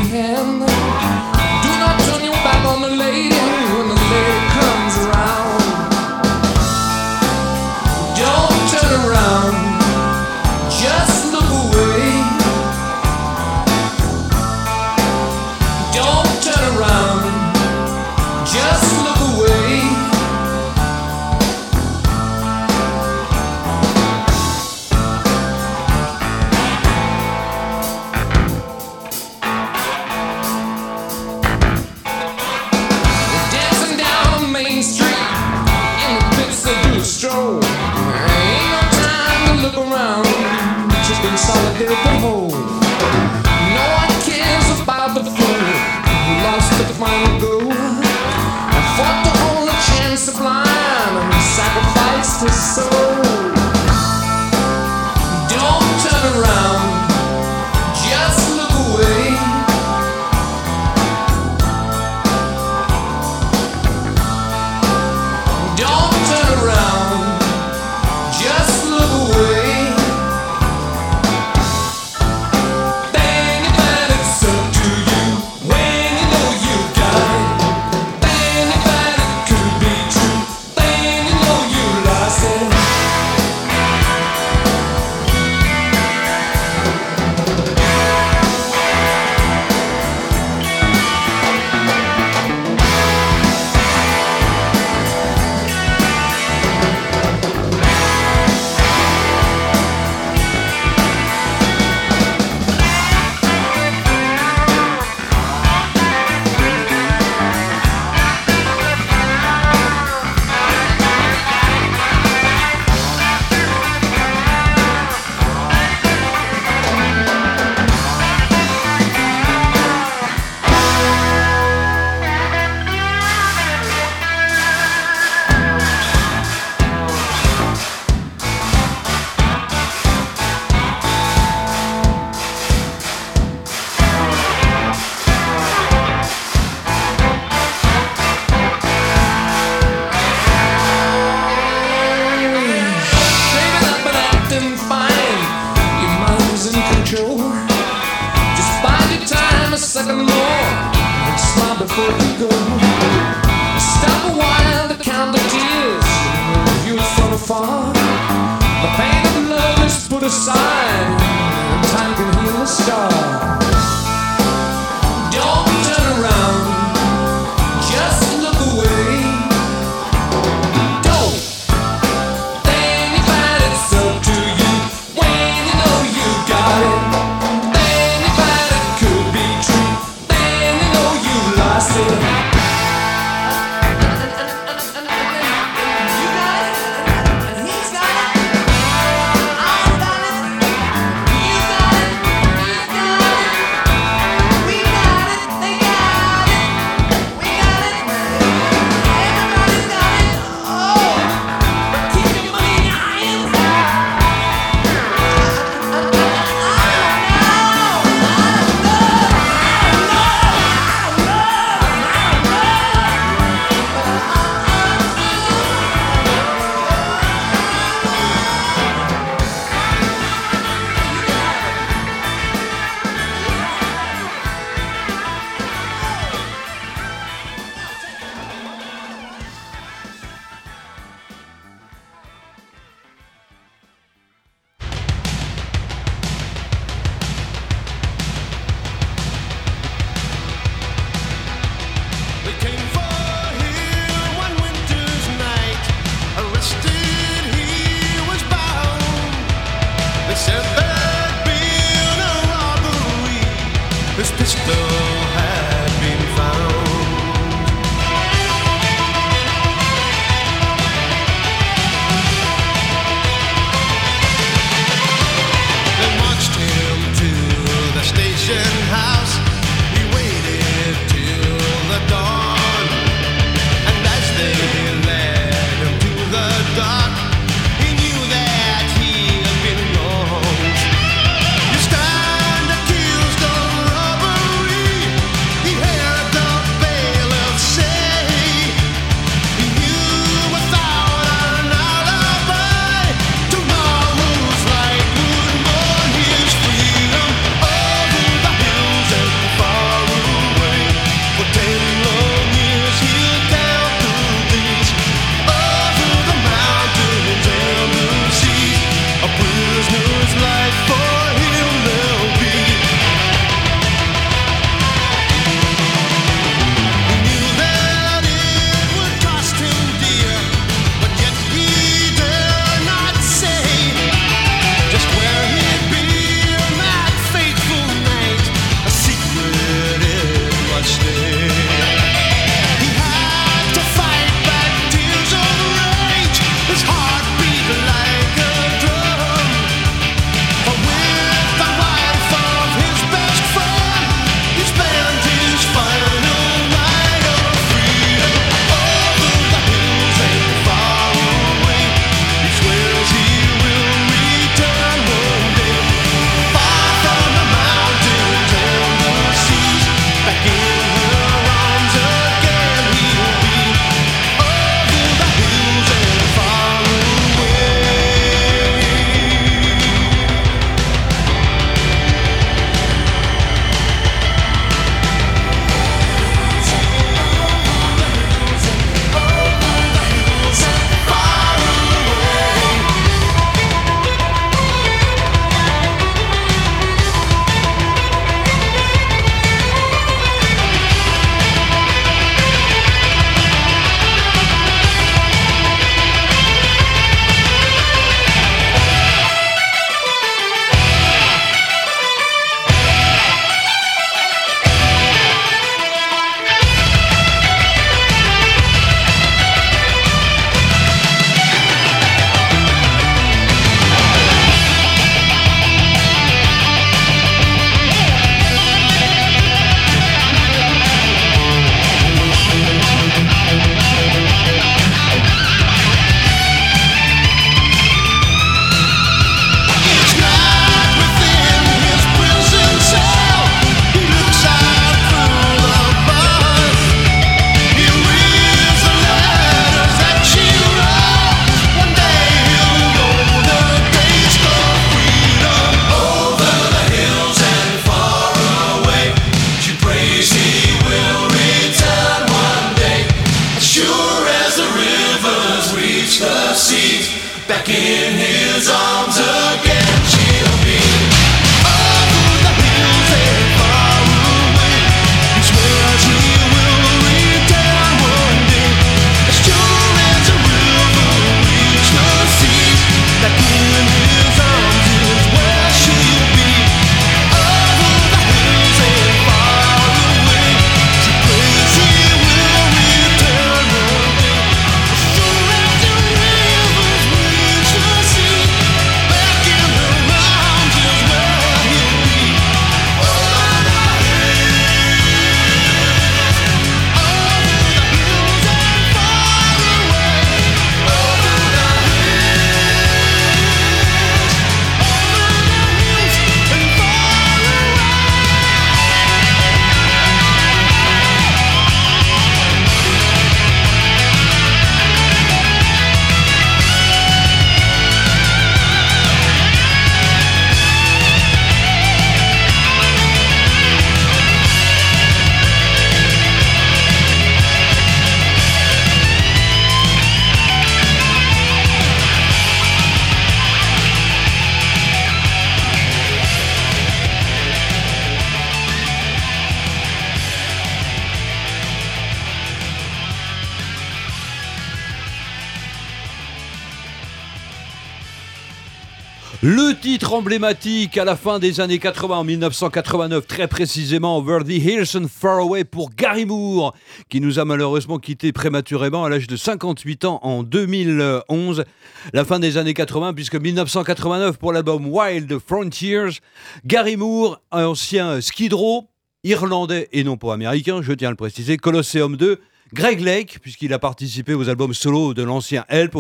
[550.34, 555.06] emblématique à la fin des années 80, en 1989, très précisément, Over the Hills and
[555.08, 556.74] Far Away pour Gary Moore,
[557.08, 561.66] qui nous a malheureusement quitté prématurément à l'âge de 58 ans en 2011.
[562.14, 566.20] La fin des années 80, puisque 1989 pour l'album Wild Frontiers,
[566.66, 568.90] Gary Moore, ancien Skid Row,
[569.24, 572.40] irlandais et non pas américain, je tiens à le préciser, Colosseum 2,
[572.74, 575.96] Greg Lake, puisqu'il a participé aux albums solo de l'ancien Help,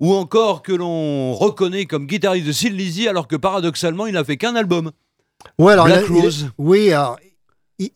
[0.00, 4.36] ou encore que l'on reconnaît comme guitariste de Lizzy, alors que paradoxalement, il n'a fait
[4.36, 4.90] qu'un album.
[5.58, 6.50] Ouais, alors, Black il a- il a- Rose.
[6.58, 7.16] oui, alors,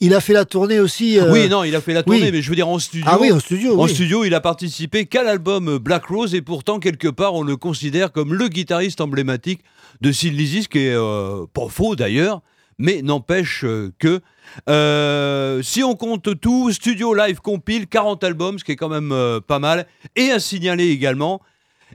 [0.00, 1.18] il, a fait la tournée aussi.
[1.18, 2.30] euh, Oui, non, il a fait la tournée, oui.
[2.32, 3.04] mais je veux dire en studio.
[3.08, 3.90] Ah oui, en studio, En oui.
[3.92, 8.12] studio, il a participé qu'à l'album Black Rose, et pourtant, quelque part, on le considère
[8.12, 9.60] comme le guitariste emblématique
[10.00, 12.40] de Sid Lizzy, ce qui est euh, pas faux d'ailleurs,
[12.78, 14.20] mais n'empêche euh, que.
[14.68, 19.12] Euh, si on compte tout, studio live compile 40 albums, ce qui est quand même
[19.12, 19.86] euh, pas mal,
[20.16, 21.40] et à signaler également.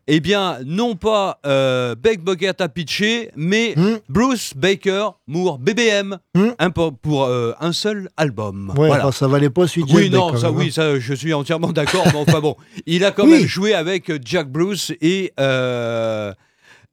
[0.05, 2.19] Eh bien, non pas euh, Beck
[2.59, 3.97] a pitché, mais Hmm.
[4.07, 6.17] Bruce Baker Moore, BBM,
[6.59, 8.69] un pour, pour, euh, un seul album.
[8.77, 9.07] Ouais, Voilà.
[9.07, 10.71] enfin, ça valait pas celui de Oui, non, ça, même, oui, hein.
[10.71, 12.03] ça, je suis entièrement d'accord.
[12.13, 12.55] mais enfin bon,
[12.85, 13.31] il a quand Oui.
[13.39, 16.31] même joué avec Jack Bruce et euh,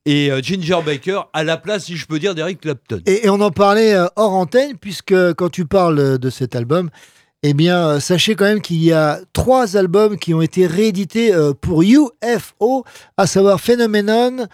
[0.07, 3.01] et euh, Ginger Baker à la place, si je peux dire, d'Eric Clapton.
[3.07, 6.55] Et, et on en parlait euh, hors antenne, puisque quand tu parles euh, de cet
[6.57, 6.91] album,
[7.43, 11.83] eh bien, sachez quand même qu'il y a trois albums qui ont été réédités pour
[11.83, 12.85] UFO,
[13.19, 14.47] à savoir Phenomenon.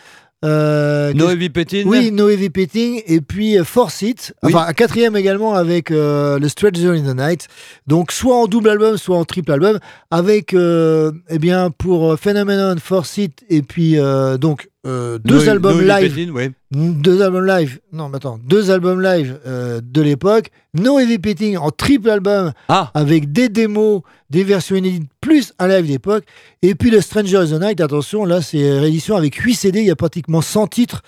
[0.42, 1.86] Euh, No Heavy Petting.
[1.86, 4.34] Oui, No Heavy Petting, et puis euh, Force It.
[4.42, 4.54] Oui.
[4.54, 7.48] Enfin, un quatrième également avec euh, le Stranger in the Night.
[7.86, 9.78] Donc, soit en double album, soit en triple album,
[10.10, 13.96] avec, euh, eh bien, pour Phenomenon, Force It, et puis,
[14.40, 16.32] donc, euh, deux No- albums No live.
[16.32, 16.50] Ouais.
[16.72, 20.50] Deux albums live, non, mais attends, deux albums live euh, de l'époque.
[20.72, 22.90] No Heavy Petting en triple album Ah.
[22.94, 26.24] avec des démos, des versions inédites, plus un live d'époque.
[26.62, 29.86] Et puis le Stranger is the Night, attention, là c'est réédition avec 8 CD, il
[29.86, 31.02] y a pratiquement 100 titres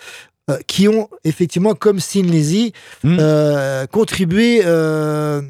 [0.51, 2.73] euh, qui ont effectivement, comme Sin Lizzy,
[3.05, 3.17] Hmm.
[3.21, 5.41] euh, contribué euh,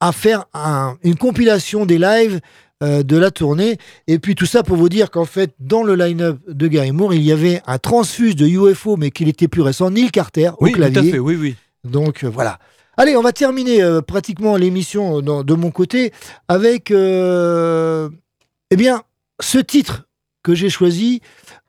[0.00, 2.40] à faire un- une compilation des lives
[2.82, 3.78] euh, de la tournée.
[4.06, 7.14] Et puis tout ça pour vous dire qu'en fait, dans le line-up de Gary Moore,
[7.14, 10.64] il y avait un transfuse de UFO, mais qu'il était plus récent, Neil Carter au
[10.64, 11.10] Oui, tout clavier.
[11.10, 11.56] à fait, oui, oui.
[11.84, 12.58] Donc euh, voilà.
[12.96, 16.12] Allez, on va terminer euh, pratiquement l'émission de mon côté
[16.48, 19.02] avec, eh bien,
[19.40, 20.08] ce titre
[20.42, 21.20] que j'ai choisi,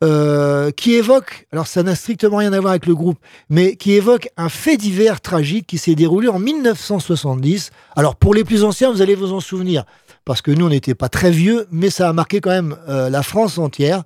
[0.03, 3.17] euh, qui évoque, alors ça n'a strictement rien à voir avec le groupe,
[3.49, 7.71] mais qui évoque un fait divers tragique qui s'est déroulé en 1970.
[7.95, 9.83] Alors pour les plus anciens, vous allez vous en souvenir,
[10.25, 13.09] parce que nous, on n'était pas très vieux, mais ça a marqué quand même euh,
[13.09, 14.03] la France entière.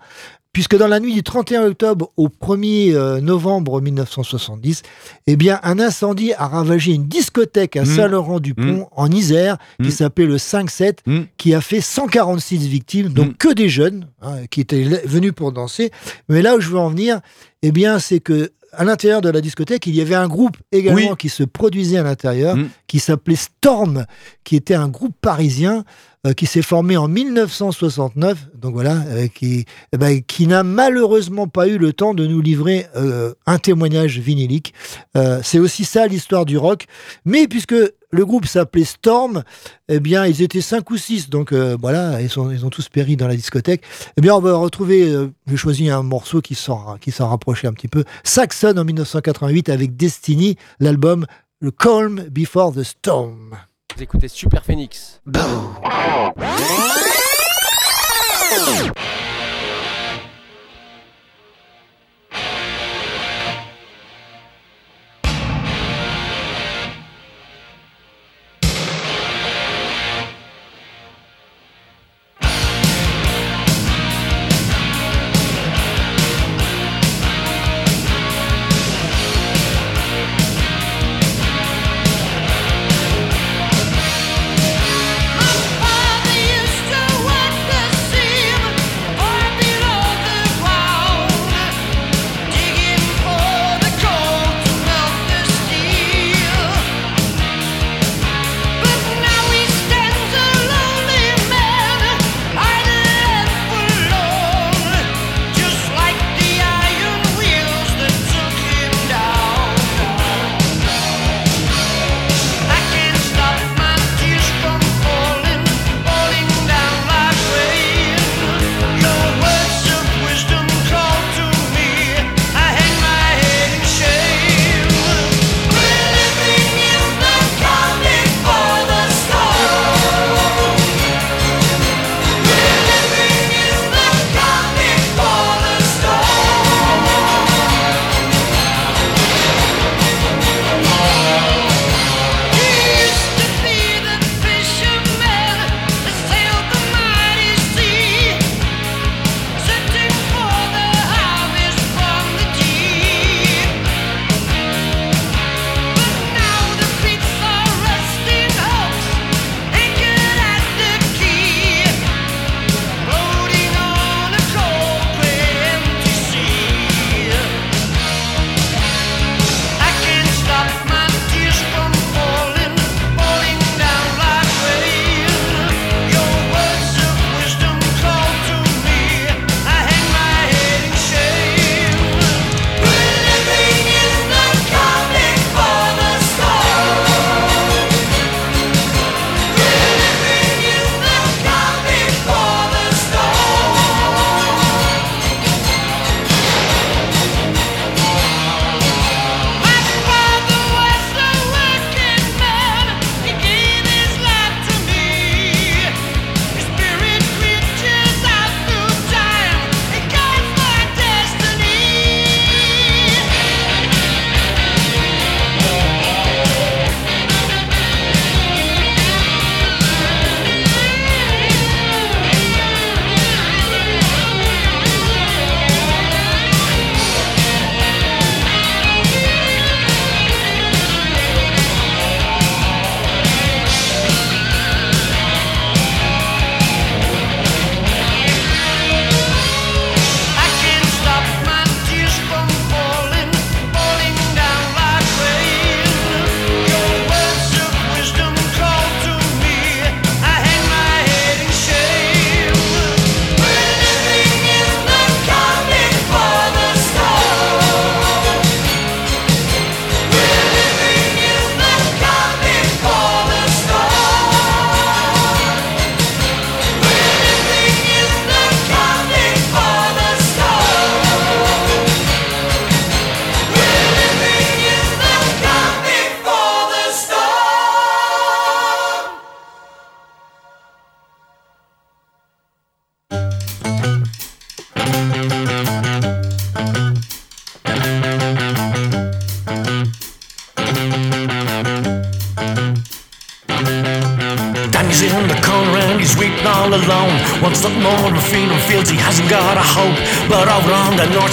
[0.54, 4.84] Puisque dans la nuit du 31 octobre au 1er euh, novembre 1970,
[5.26, 7.86] eh bien, un incendie a ravagé une discothèque à Mmh.
[7.88, 9.92] Saint-Laurent-du-Pont, en Isère, qui Mmh.
[9.92, 11.22] s'appelait le 5-7, Mmh.
[11.38, 15.90] qui a fait 146 victimes, donc que des jeunes hein, qui étaient venus pour danser.
[16.30, 17.22] Mais là où je veux en venir,
[17.64, 21.12] eh bien, c'est que à l'intérieur de la discothèque, il y avait un groupe également
[21.12, 21.18] Oui.
[21.18, 22.70] qui se produisait à l'intérieur, Mmh.
[22.88, 24.06] qui s'appelait Storm,
[24.44, 25.84] qui était un groupe parisien
[26.26, 31.50] euh, qui s'est formé en 1969, donc voilà, euh, qui, eh ben, qui n'a malheureusement
[31.50, 34.74] pas eu le temps de nous livrer euh, un témoignage vinylique.
[35.18, 36.86] Euh, c'est aussi ça l'histoire du rock.
[37.26, 39.44] Mais puisque le groupe s'appelait Storm,
[39.90, 43.18] eh bien, ils étaient cinq ou six, donc voilà, ils, sont, ils ont tous péri
[43.18, 43.84] dans la discothèque.
[44.16, 45.12] Eh bien, on va retrouver,
[45.48, 49.68] j'ai choisi un morceau qui s'en qui s'en rapprochait un petit peu, Saxon en 1988
[49.70, 51.26] avec Destiny, l'album
[51.60, 53.58] Le Calm Before the Storm.
[53.96, 55.22] Vous écoutez Super Phoenix.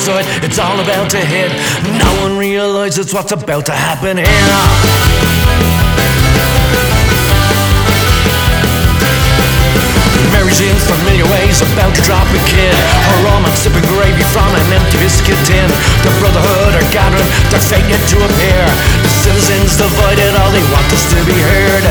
[0.00, 1.52] Side, it's all about to hit.
[2.00, 4.48] No one realizes what's about to happen here.
[10.32, 12.72] Mary's in familiar ways about to drop a kid.
[12.72, 15.68] Her arm and sipping gravy from an empty biscuit tin.
[16.00, 18.64] The brotherhood are gathering, their fate yet to appear.
[19.04, 21.84] The citizens divided, all they want is to be heard.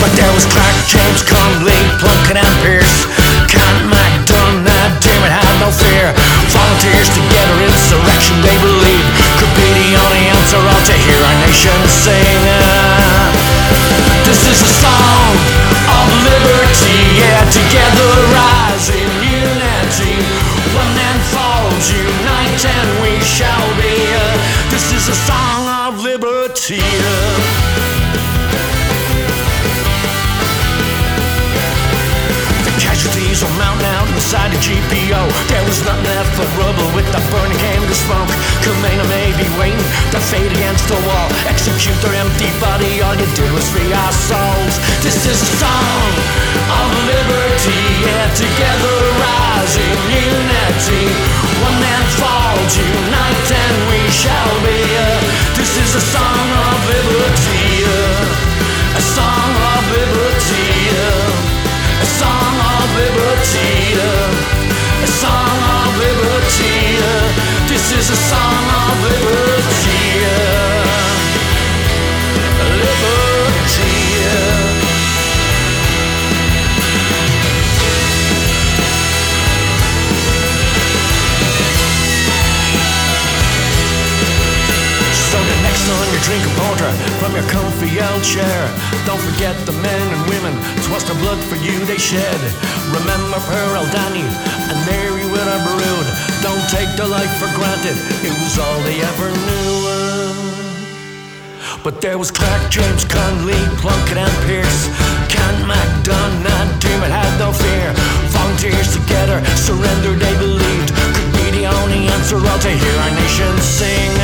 [0.00, 3.04] But there was Clark, James, Conley, Plunkett, and Pierce.
[3.52, 3.90] Can't
[5.20, 6.16] Dermot had no fear.
[6.48, 9.04] Volunteers together, insurrection they believe
[9.36, 12.40] could be the only answer all to hear our nation sing.
[14.24, 15.36] This is a song
[15.92, 20.16] of liberty, yeah, together rise in unity.
[20.72, 23.59] One man falls, unite, and we shall
[38.10, 38.62] came to smoke.
[38.62, 39.78] Kamena may be waiting
[40.10, 41.28] to fade against the wall.
[41.46, 44.74] Execute their empty body, all you did was free our souls.
[45.02, 46.10] This is a song
[46.70, 51.06] of liberty, yeah, together rising unity.
[51.62, 54.78] One man falls, unite, and we shall be.
[54.96, 57.84] uh, This is a song of liberty,
[58.96, 60.68] a song of liberty.
[62.00, 63.94] a song of liberty,
[65.04, 66.89] a song of liberty.
[68.00, 70.24] Is a song of liberty,
[72.80, 73.92] liberty.
[85.12, 88.72] So the next time you drink a porter from your comfy old chair,
[89.04, 90.56] don't forget the men and women,
[91.20, 92.40] blood for you they shed.
[92.96, 96.29] Remember Pearl Danny and Mary with her brood.
[96.70, 99.70] Take the life for granted, it was all they ever knew.
[101.82, 104.86] But there was Clark, James, Conley, Plunkett, and Pierce.
[105.26, 107.90] Kent, MacDunn, and Dermot had no fear.
[108.30, 113.50] Volunteers together, surrender they believed could be the only answer all to hear our nation
[113.58, 114.14] sing.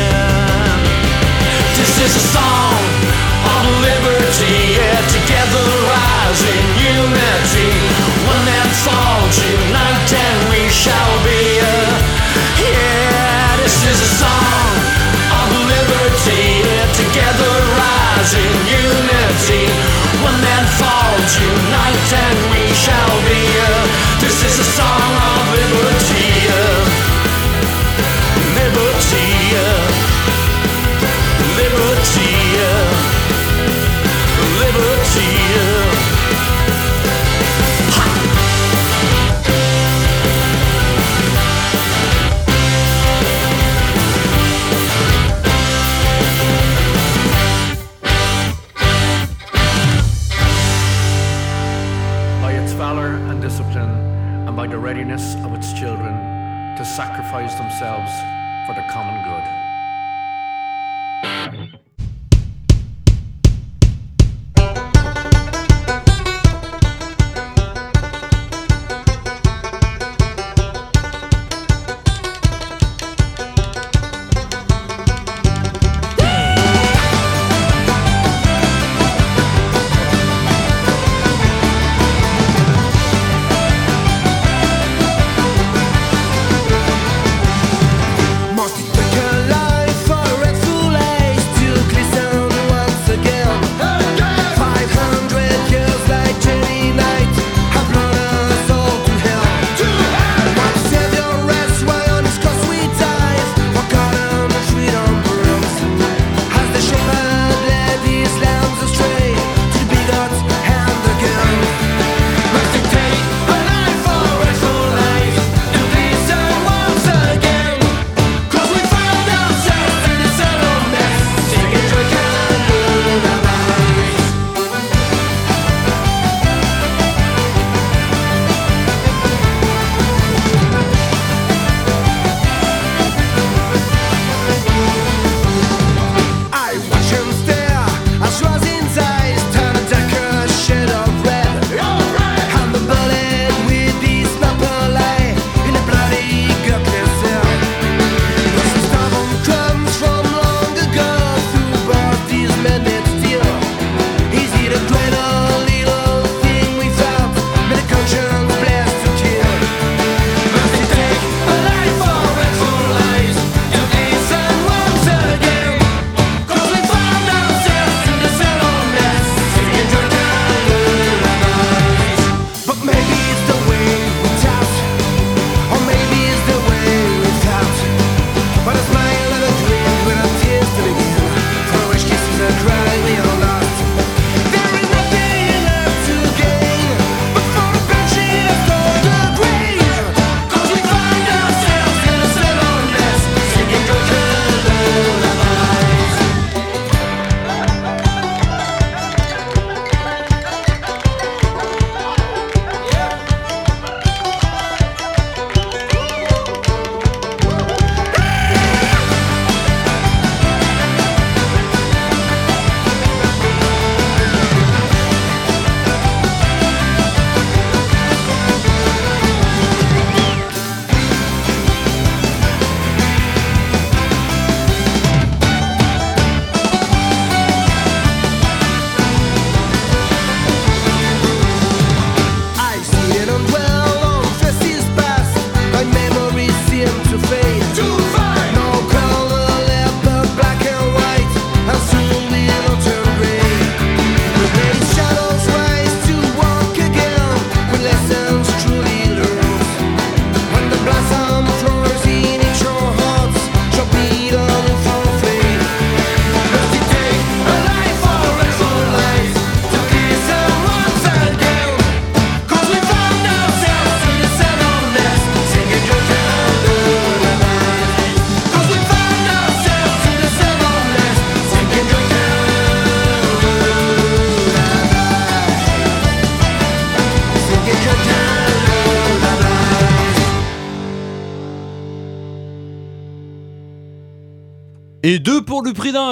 [1.74, 2.78] This is a song
[3.42, 6.64] of liberty, yeah, together rise in
[6.94, 7.74] unity.
[8.22, 9.34] One man falls,
[10.14, 12.05] and we shall be.
[13.86, 14.70] Is a song
[15.30, 16.66] of liberty,
[16.98, 19.70] together rise in unity.
[20.26, 23.46] One man falls, unite, and we shall be.
[24.18, 25.95] This is a song of liberty,
[57.36, 58.22] sacrifice themselves
[58.64, 59.65] for the common good.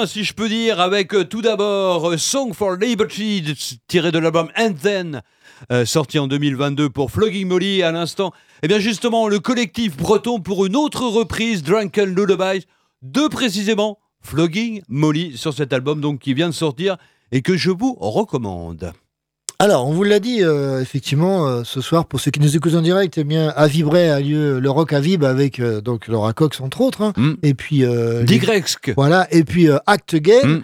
[0.07, 3.55] Si je peux dire, avec euh, tout d'abord euh, Song for Liberty,
[3.87, 5.21] tiré de l'album And Then,
[5.71, 8.31] euh, sorti en 2022 pour Flogging Molly à l'instant.
[8.63, 12.65] Et bien justement, le collectif breton pour une autre reprise, Drunken Lullabies,
[13.01, 16.97] de précisément Flogging Molly sur cet album donc qui vient de sortir
[17.31, 18.93] et que je vous recommande.
[19.57, 22.75] Alors, on vous l'a dit, euh, effectivement, euh, ce soir, pour ceux qui nous écoutent
[22.75, 26.07] en direct, eh bien, à Vibray a lieu le Rock à Vib avec euh, donc
[26.07, 27.01] Laura Cox, entre autres.
[27.01, 27.13] hein.
[27.41, 27.85] Et puis.
[28.23, 28.93] Digresk.
[28.97, 30.43] Voilà, et puis euh, Act Gay.
[30.43, 30.63] Mm.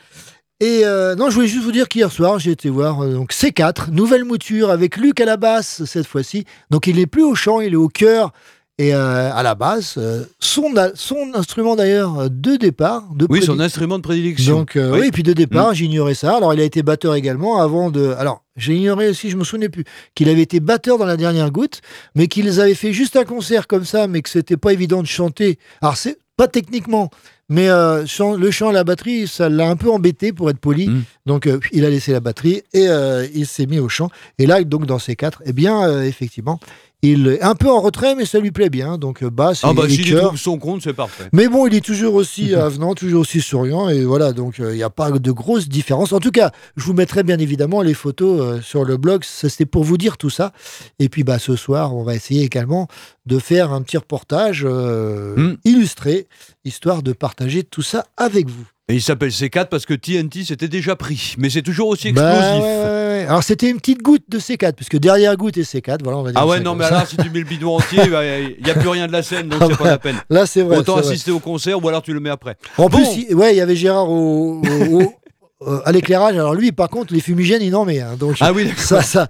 [0.59, 0.83] Et
[1.17, 4.69] non, je voulais juste vous dire qu'hier soir, j'ai été voir donc C4, nouvelle mouture
[4.69, 6.45] avec Luc à la basse cette fois-ci.
[6.69, 8.31] Donc il n'est plus au chant, il est au chœur
[8.77, 9.95] et euh, à la basse.
[9.97, 13.03] Euh, son, son instrument d'ailleurs euh, de départ.
[13.13, 14.59] De Oui, son instrument de prédilection.
[14.59, 14.99] donc, euh, Oui.
[15.01, 15.07] oui.
[15.07, 15.75] et puis de départ, Mm.
[15.75, 16.35] j'ignorais ça.
[16.37, 18.15] Alors, il a été batteur également avant de.
[18.17, 19.83] Alors, j'ai ignoré aussi, je me souvenais plus,
[20.15, 21.81] qu'il avait été batteur dans la dernière goutte,
[22.15, 25.07] mais qu'ils avaient fait juste un concert comme ça, mais que c'était pas évident de
[25.07, 25.59] chanter.
[25.81, 27.09] Alors, c'est pas techniquement,
[27.49, 28.03] mais euh,
[28.39, 30.87] le chant à la batterie, ça l'a un peu embêté pour être poli.
[30.87, 31.03] Mm.
[31.27, 34.09] Donc, euh, il a laissé la batterie et euh, il s'est mis au chant.
[34.39, 36.59] Et là, donc, dans ces quatre, eh bien, effectivement,
[37.01, 38.97] il est un peu en retrait, mais ça lui plaît bien.
[38.97, 40.27] Donc, euh, basse Ah bah s'il chœur.
[40.27, 41.25] trouve son compte, c'est parfait.
[41.33, 44.77] Mais bon, il est toujours aussi avenant, toujours aussi souriant, et voilà, donc euh, il
[44.77, 46.13] n'y a pas de grosse différence.
[46.13, 49.65] En tout cas, je vous mettrai bien évidemment les photos euh, sur le blog, c'était
[49.65, 50.53] pour vous dire tout ça.
[50.99, 52.87] Et puis bah, ce soir, on va essayer également
[53.25, 55.57] de faire un petit reportage euh, Mm.
[55.65, 56.27] illustré,
[56.65, 58.65] histoire de partager tout ça avec vous.
[58.91, 61.35] Et il s'appelle C4 parce que TNT s'était déjà pris.
[61.37, 62.61] Mais c'est toujours aussi Bah, explosif.
[62.61, 62.83] ouais, ouais,
[63.21, 63.25] ouais.
[63.29, 66.31] Alors c'était une petite goutte de C4, puisque derrière goutte et C4, voilà, on va
[66.31, 68.69] dire Ah ouais, non, mais alors si tu mets le bidon entier, bah, il n'y
[68.69, 70.17] a plus rien de la scène, donc Ah c'est pas la peine.
[70.29, 70.77] Là, c'est vrai.
[70.79, 71.07] Autant vrai.
[71.07, 72.57] assister au concert ou alors tu le mets après.
[72.77, 72.97] En Bon.
[72.97, 74.61] plus, il- ouais, il y avait Gérard au-
[75.67, 76.35] euh, à l'éclairage.
[76.35, 77.99] Alors lui, par contre, les fumigènes, il en met.
[77.99, 78.15] hein.
[78.19, 79.27] donc Ah oui, ça, ça,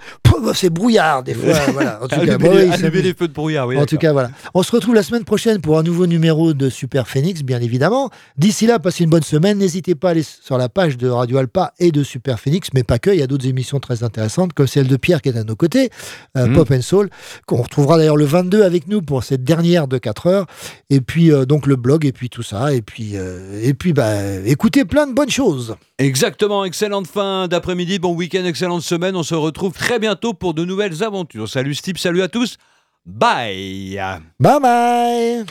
[0.53, 1.53] c'est brouillard des fois.
[1.73, 1.99] voilà.
[2.01, 3.77] En tout cas, bon, les, oui, les feux de brouillard, oui.
[3.77, 4.31] en tout cas, voilà.
[4.53, 8.09] On se retrouve la semaine prochaine pour un nouveau numéro de Super Phoenix, bien évidemment.
[8.37, 9.57] D'ici là, passez une bonne semaine.
[9.57, 12.83] N'hésitez pas à aller sur la page de Radio Alpa et de Super Phoenix, mais
[12.83, 13.09] pas que.
[13.11, 15.55] Il y a d'autres émissions très intéressantes, comme celle de Pierre qui est à nos
[15.55, 15.89] côtés,
[16.37, 16.53] euh, Mm.
[16.55, 17.09] Pop and Soul,
[17.45, 20.45] qu'on retrouvera d'ailleurs le 22 avec nous pour cette dernière de 4 heures.
[20.89, 22.73] Et puis, euh, donc, le blog, et puis tout ça.
[22.73, 25.75] Et puis, euh, et puis bah, écoutez plein de bonnes choses.
[25.99, 26.20] Exactement,
[26.65, 29.15] excellente fin d'après-midi, bon week-end, excellente semaine.
[29.15, 31.49] On se retrouve très bientôt pour de nouvelles aventures.
[31.49, 32.57] Salut Steve, salut à tous.
[33.05, 33.99] Bye.
[34.39, 35.45] Bye bye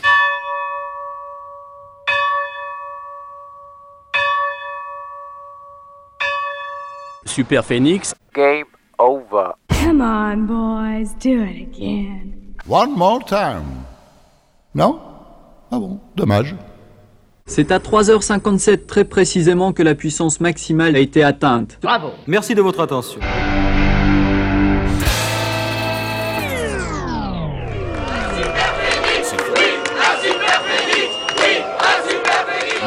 [7.27, 8.15] Super Phoenix.
[8.35, 8.65] Game
[8.99, 9.55] over.
[9.69, 12.55] Come on, boys, do it again.
[12.67, 13.85] One more time.
[14.75, 15.01] Non?
[15.71, 16.55] Ah bon, dommage.
[17.53, 21.81] C'est à 3h57 très précisément que la puissance maximale a été atteinte.
[21.83, 22.11] Bravo.
[22.29, 23.19] Merci de votre attention.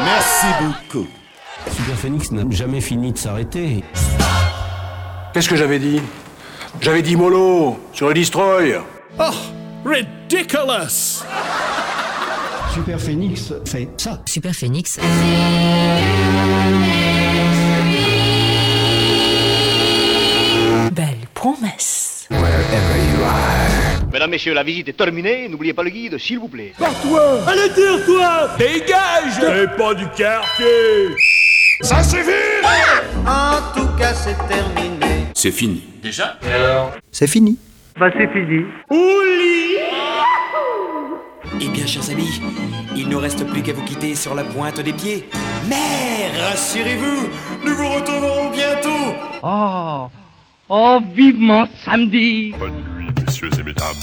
[0.02, 1.06] Merci beaucoup.
[1.70, 3.84] Super Phoenix n'a jamais fini de s'arrêter.
[5.34, 6.00] Qu'est-ce que j'avais dit?
[6.80, 8.80] J'avais dit mollo sur le destroy.
[9.20, 9.24] Oh,
[9.84, 11.22] ridiculous
[12.74, 14.20] Super Phoenix fait ça.
[14.26, 14.98] Super Phoenix.
[20.90, 22.28] Belle promesse.
[24.12, 25.48] Mesdames, Messieurs, la visite est terminée.
[25.48, 26.72] N'oubliez pas le guide, s'il vous plaît.
[26.76, 26.90] Toi
[27.46, 31.14] Allez, tire-toi Dégage Et pas du quartier
[31.80, 32.30] Ça suffit
[33.24, 35.26] En tout cas, c'est terminé.
[35.32, 35.84] C'est fini.
[36.02, 36.38] Déjà?
[37.12, 37.56] C'est fini.
[37.96, 38.64] Bah, c'est fini.
[41.60, 42.40] Eh bien, chers amis,
[42.96, 45.28] il ne reste plus qu'à vous quitter sur la pointe des pieds.
[45.68, 47.28] Mais rassurez-vous,
[47.64, 49.14] nous vous retrouverons bientôt.
[49.42, 50.08] Oh,
[50.68, 52.54] oh, vivement samedi.
[52.58, 53.94] Bonne nuit, messieurs et mesdames.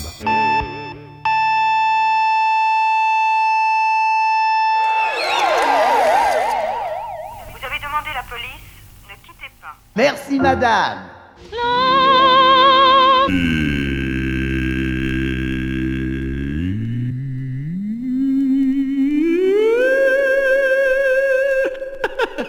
[7.49, 8.23] Vous avez demandé la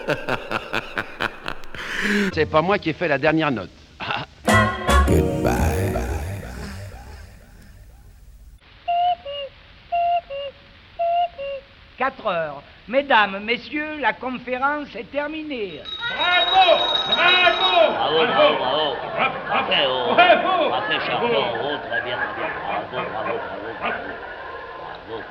[2.33, 3.69] C'est pas moi qui ai fait la dernière note.
[5.07, 5.93] Goodbye.
[11.97, 12.61] 4 heures.
[12.87, 15.79] Mesdames, messieurs, la conférence est terminée.
[16.09, 18.95] Bravo Bravo Bravo, bravo, bravo.
[19.47, 20.13] Parfait, oh.
[20.13, 21.29] Bravo Parfait, Charlot.
[21.31, 22.49] Oh, très bien, très bien.
[22.65, 23.39] Bravo, bravo, bravo,
[23.79, 24.03] bravo.
[25.07, 25.23] Bravo.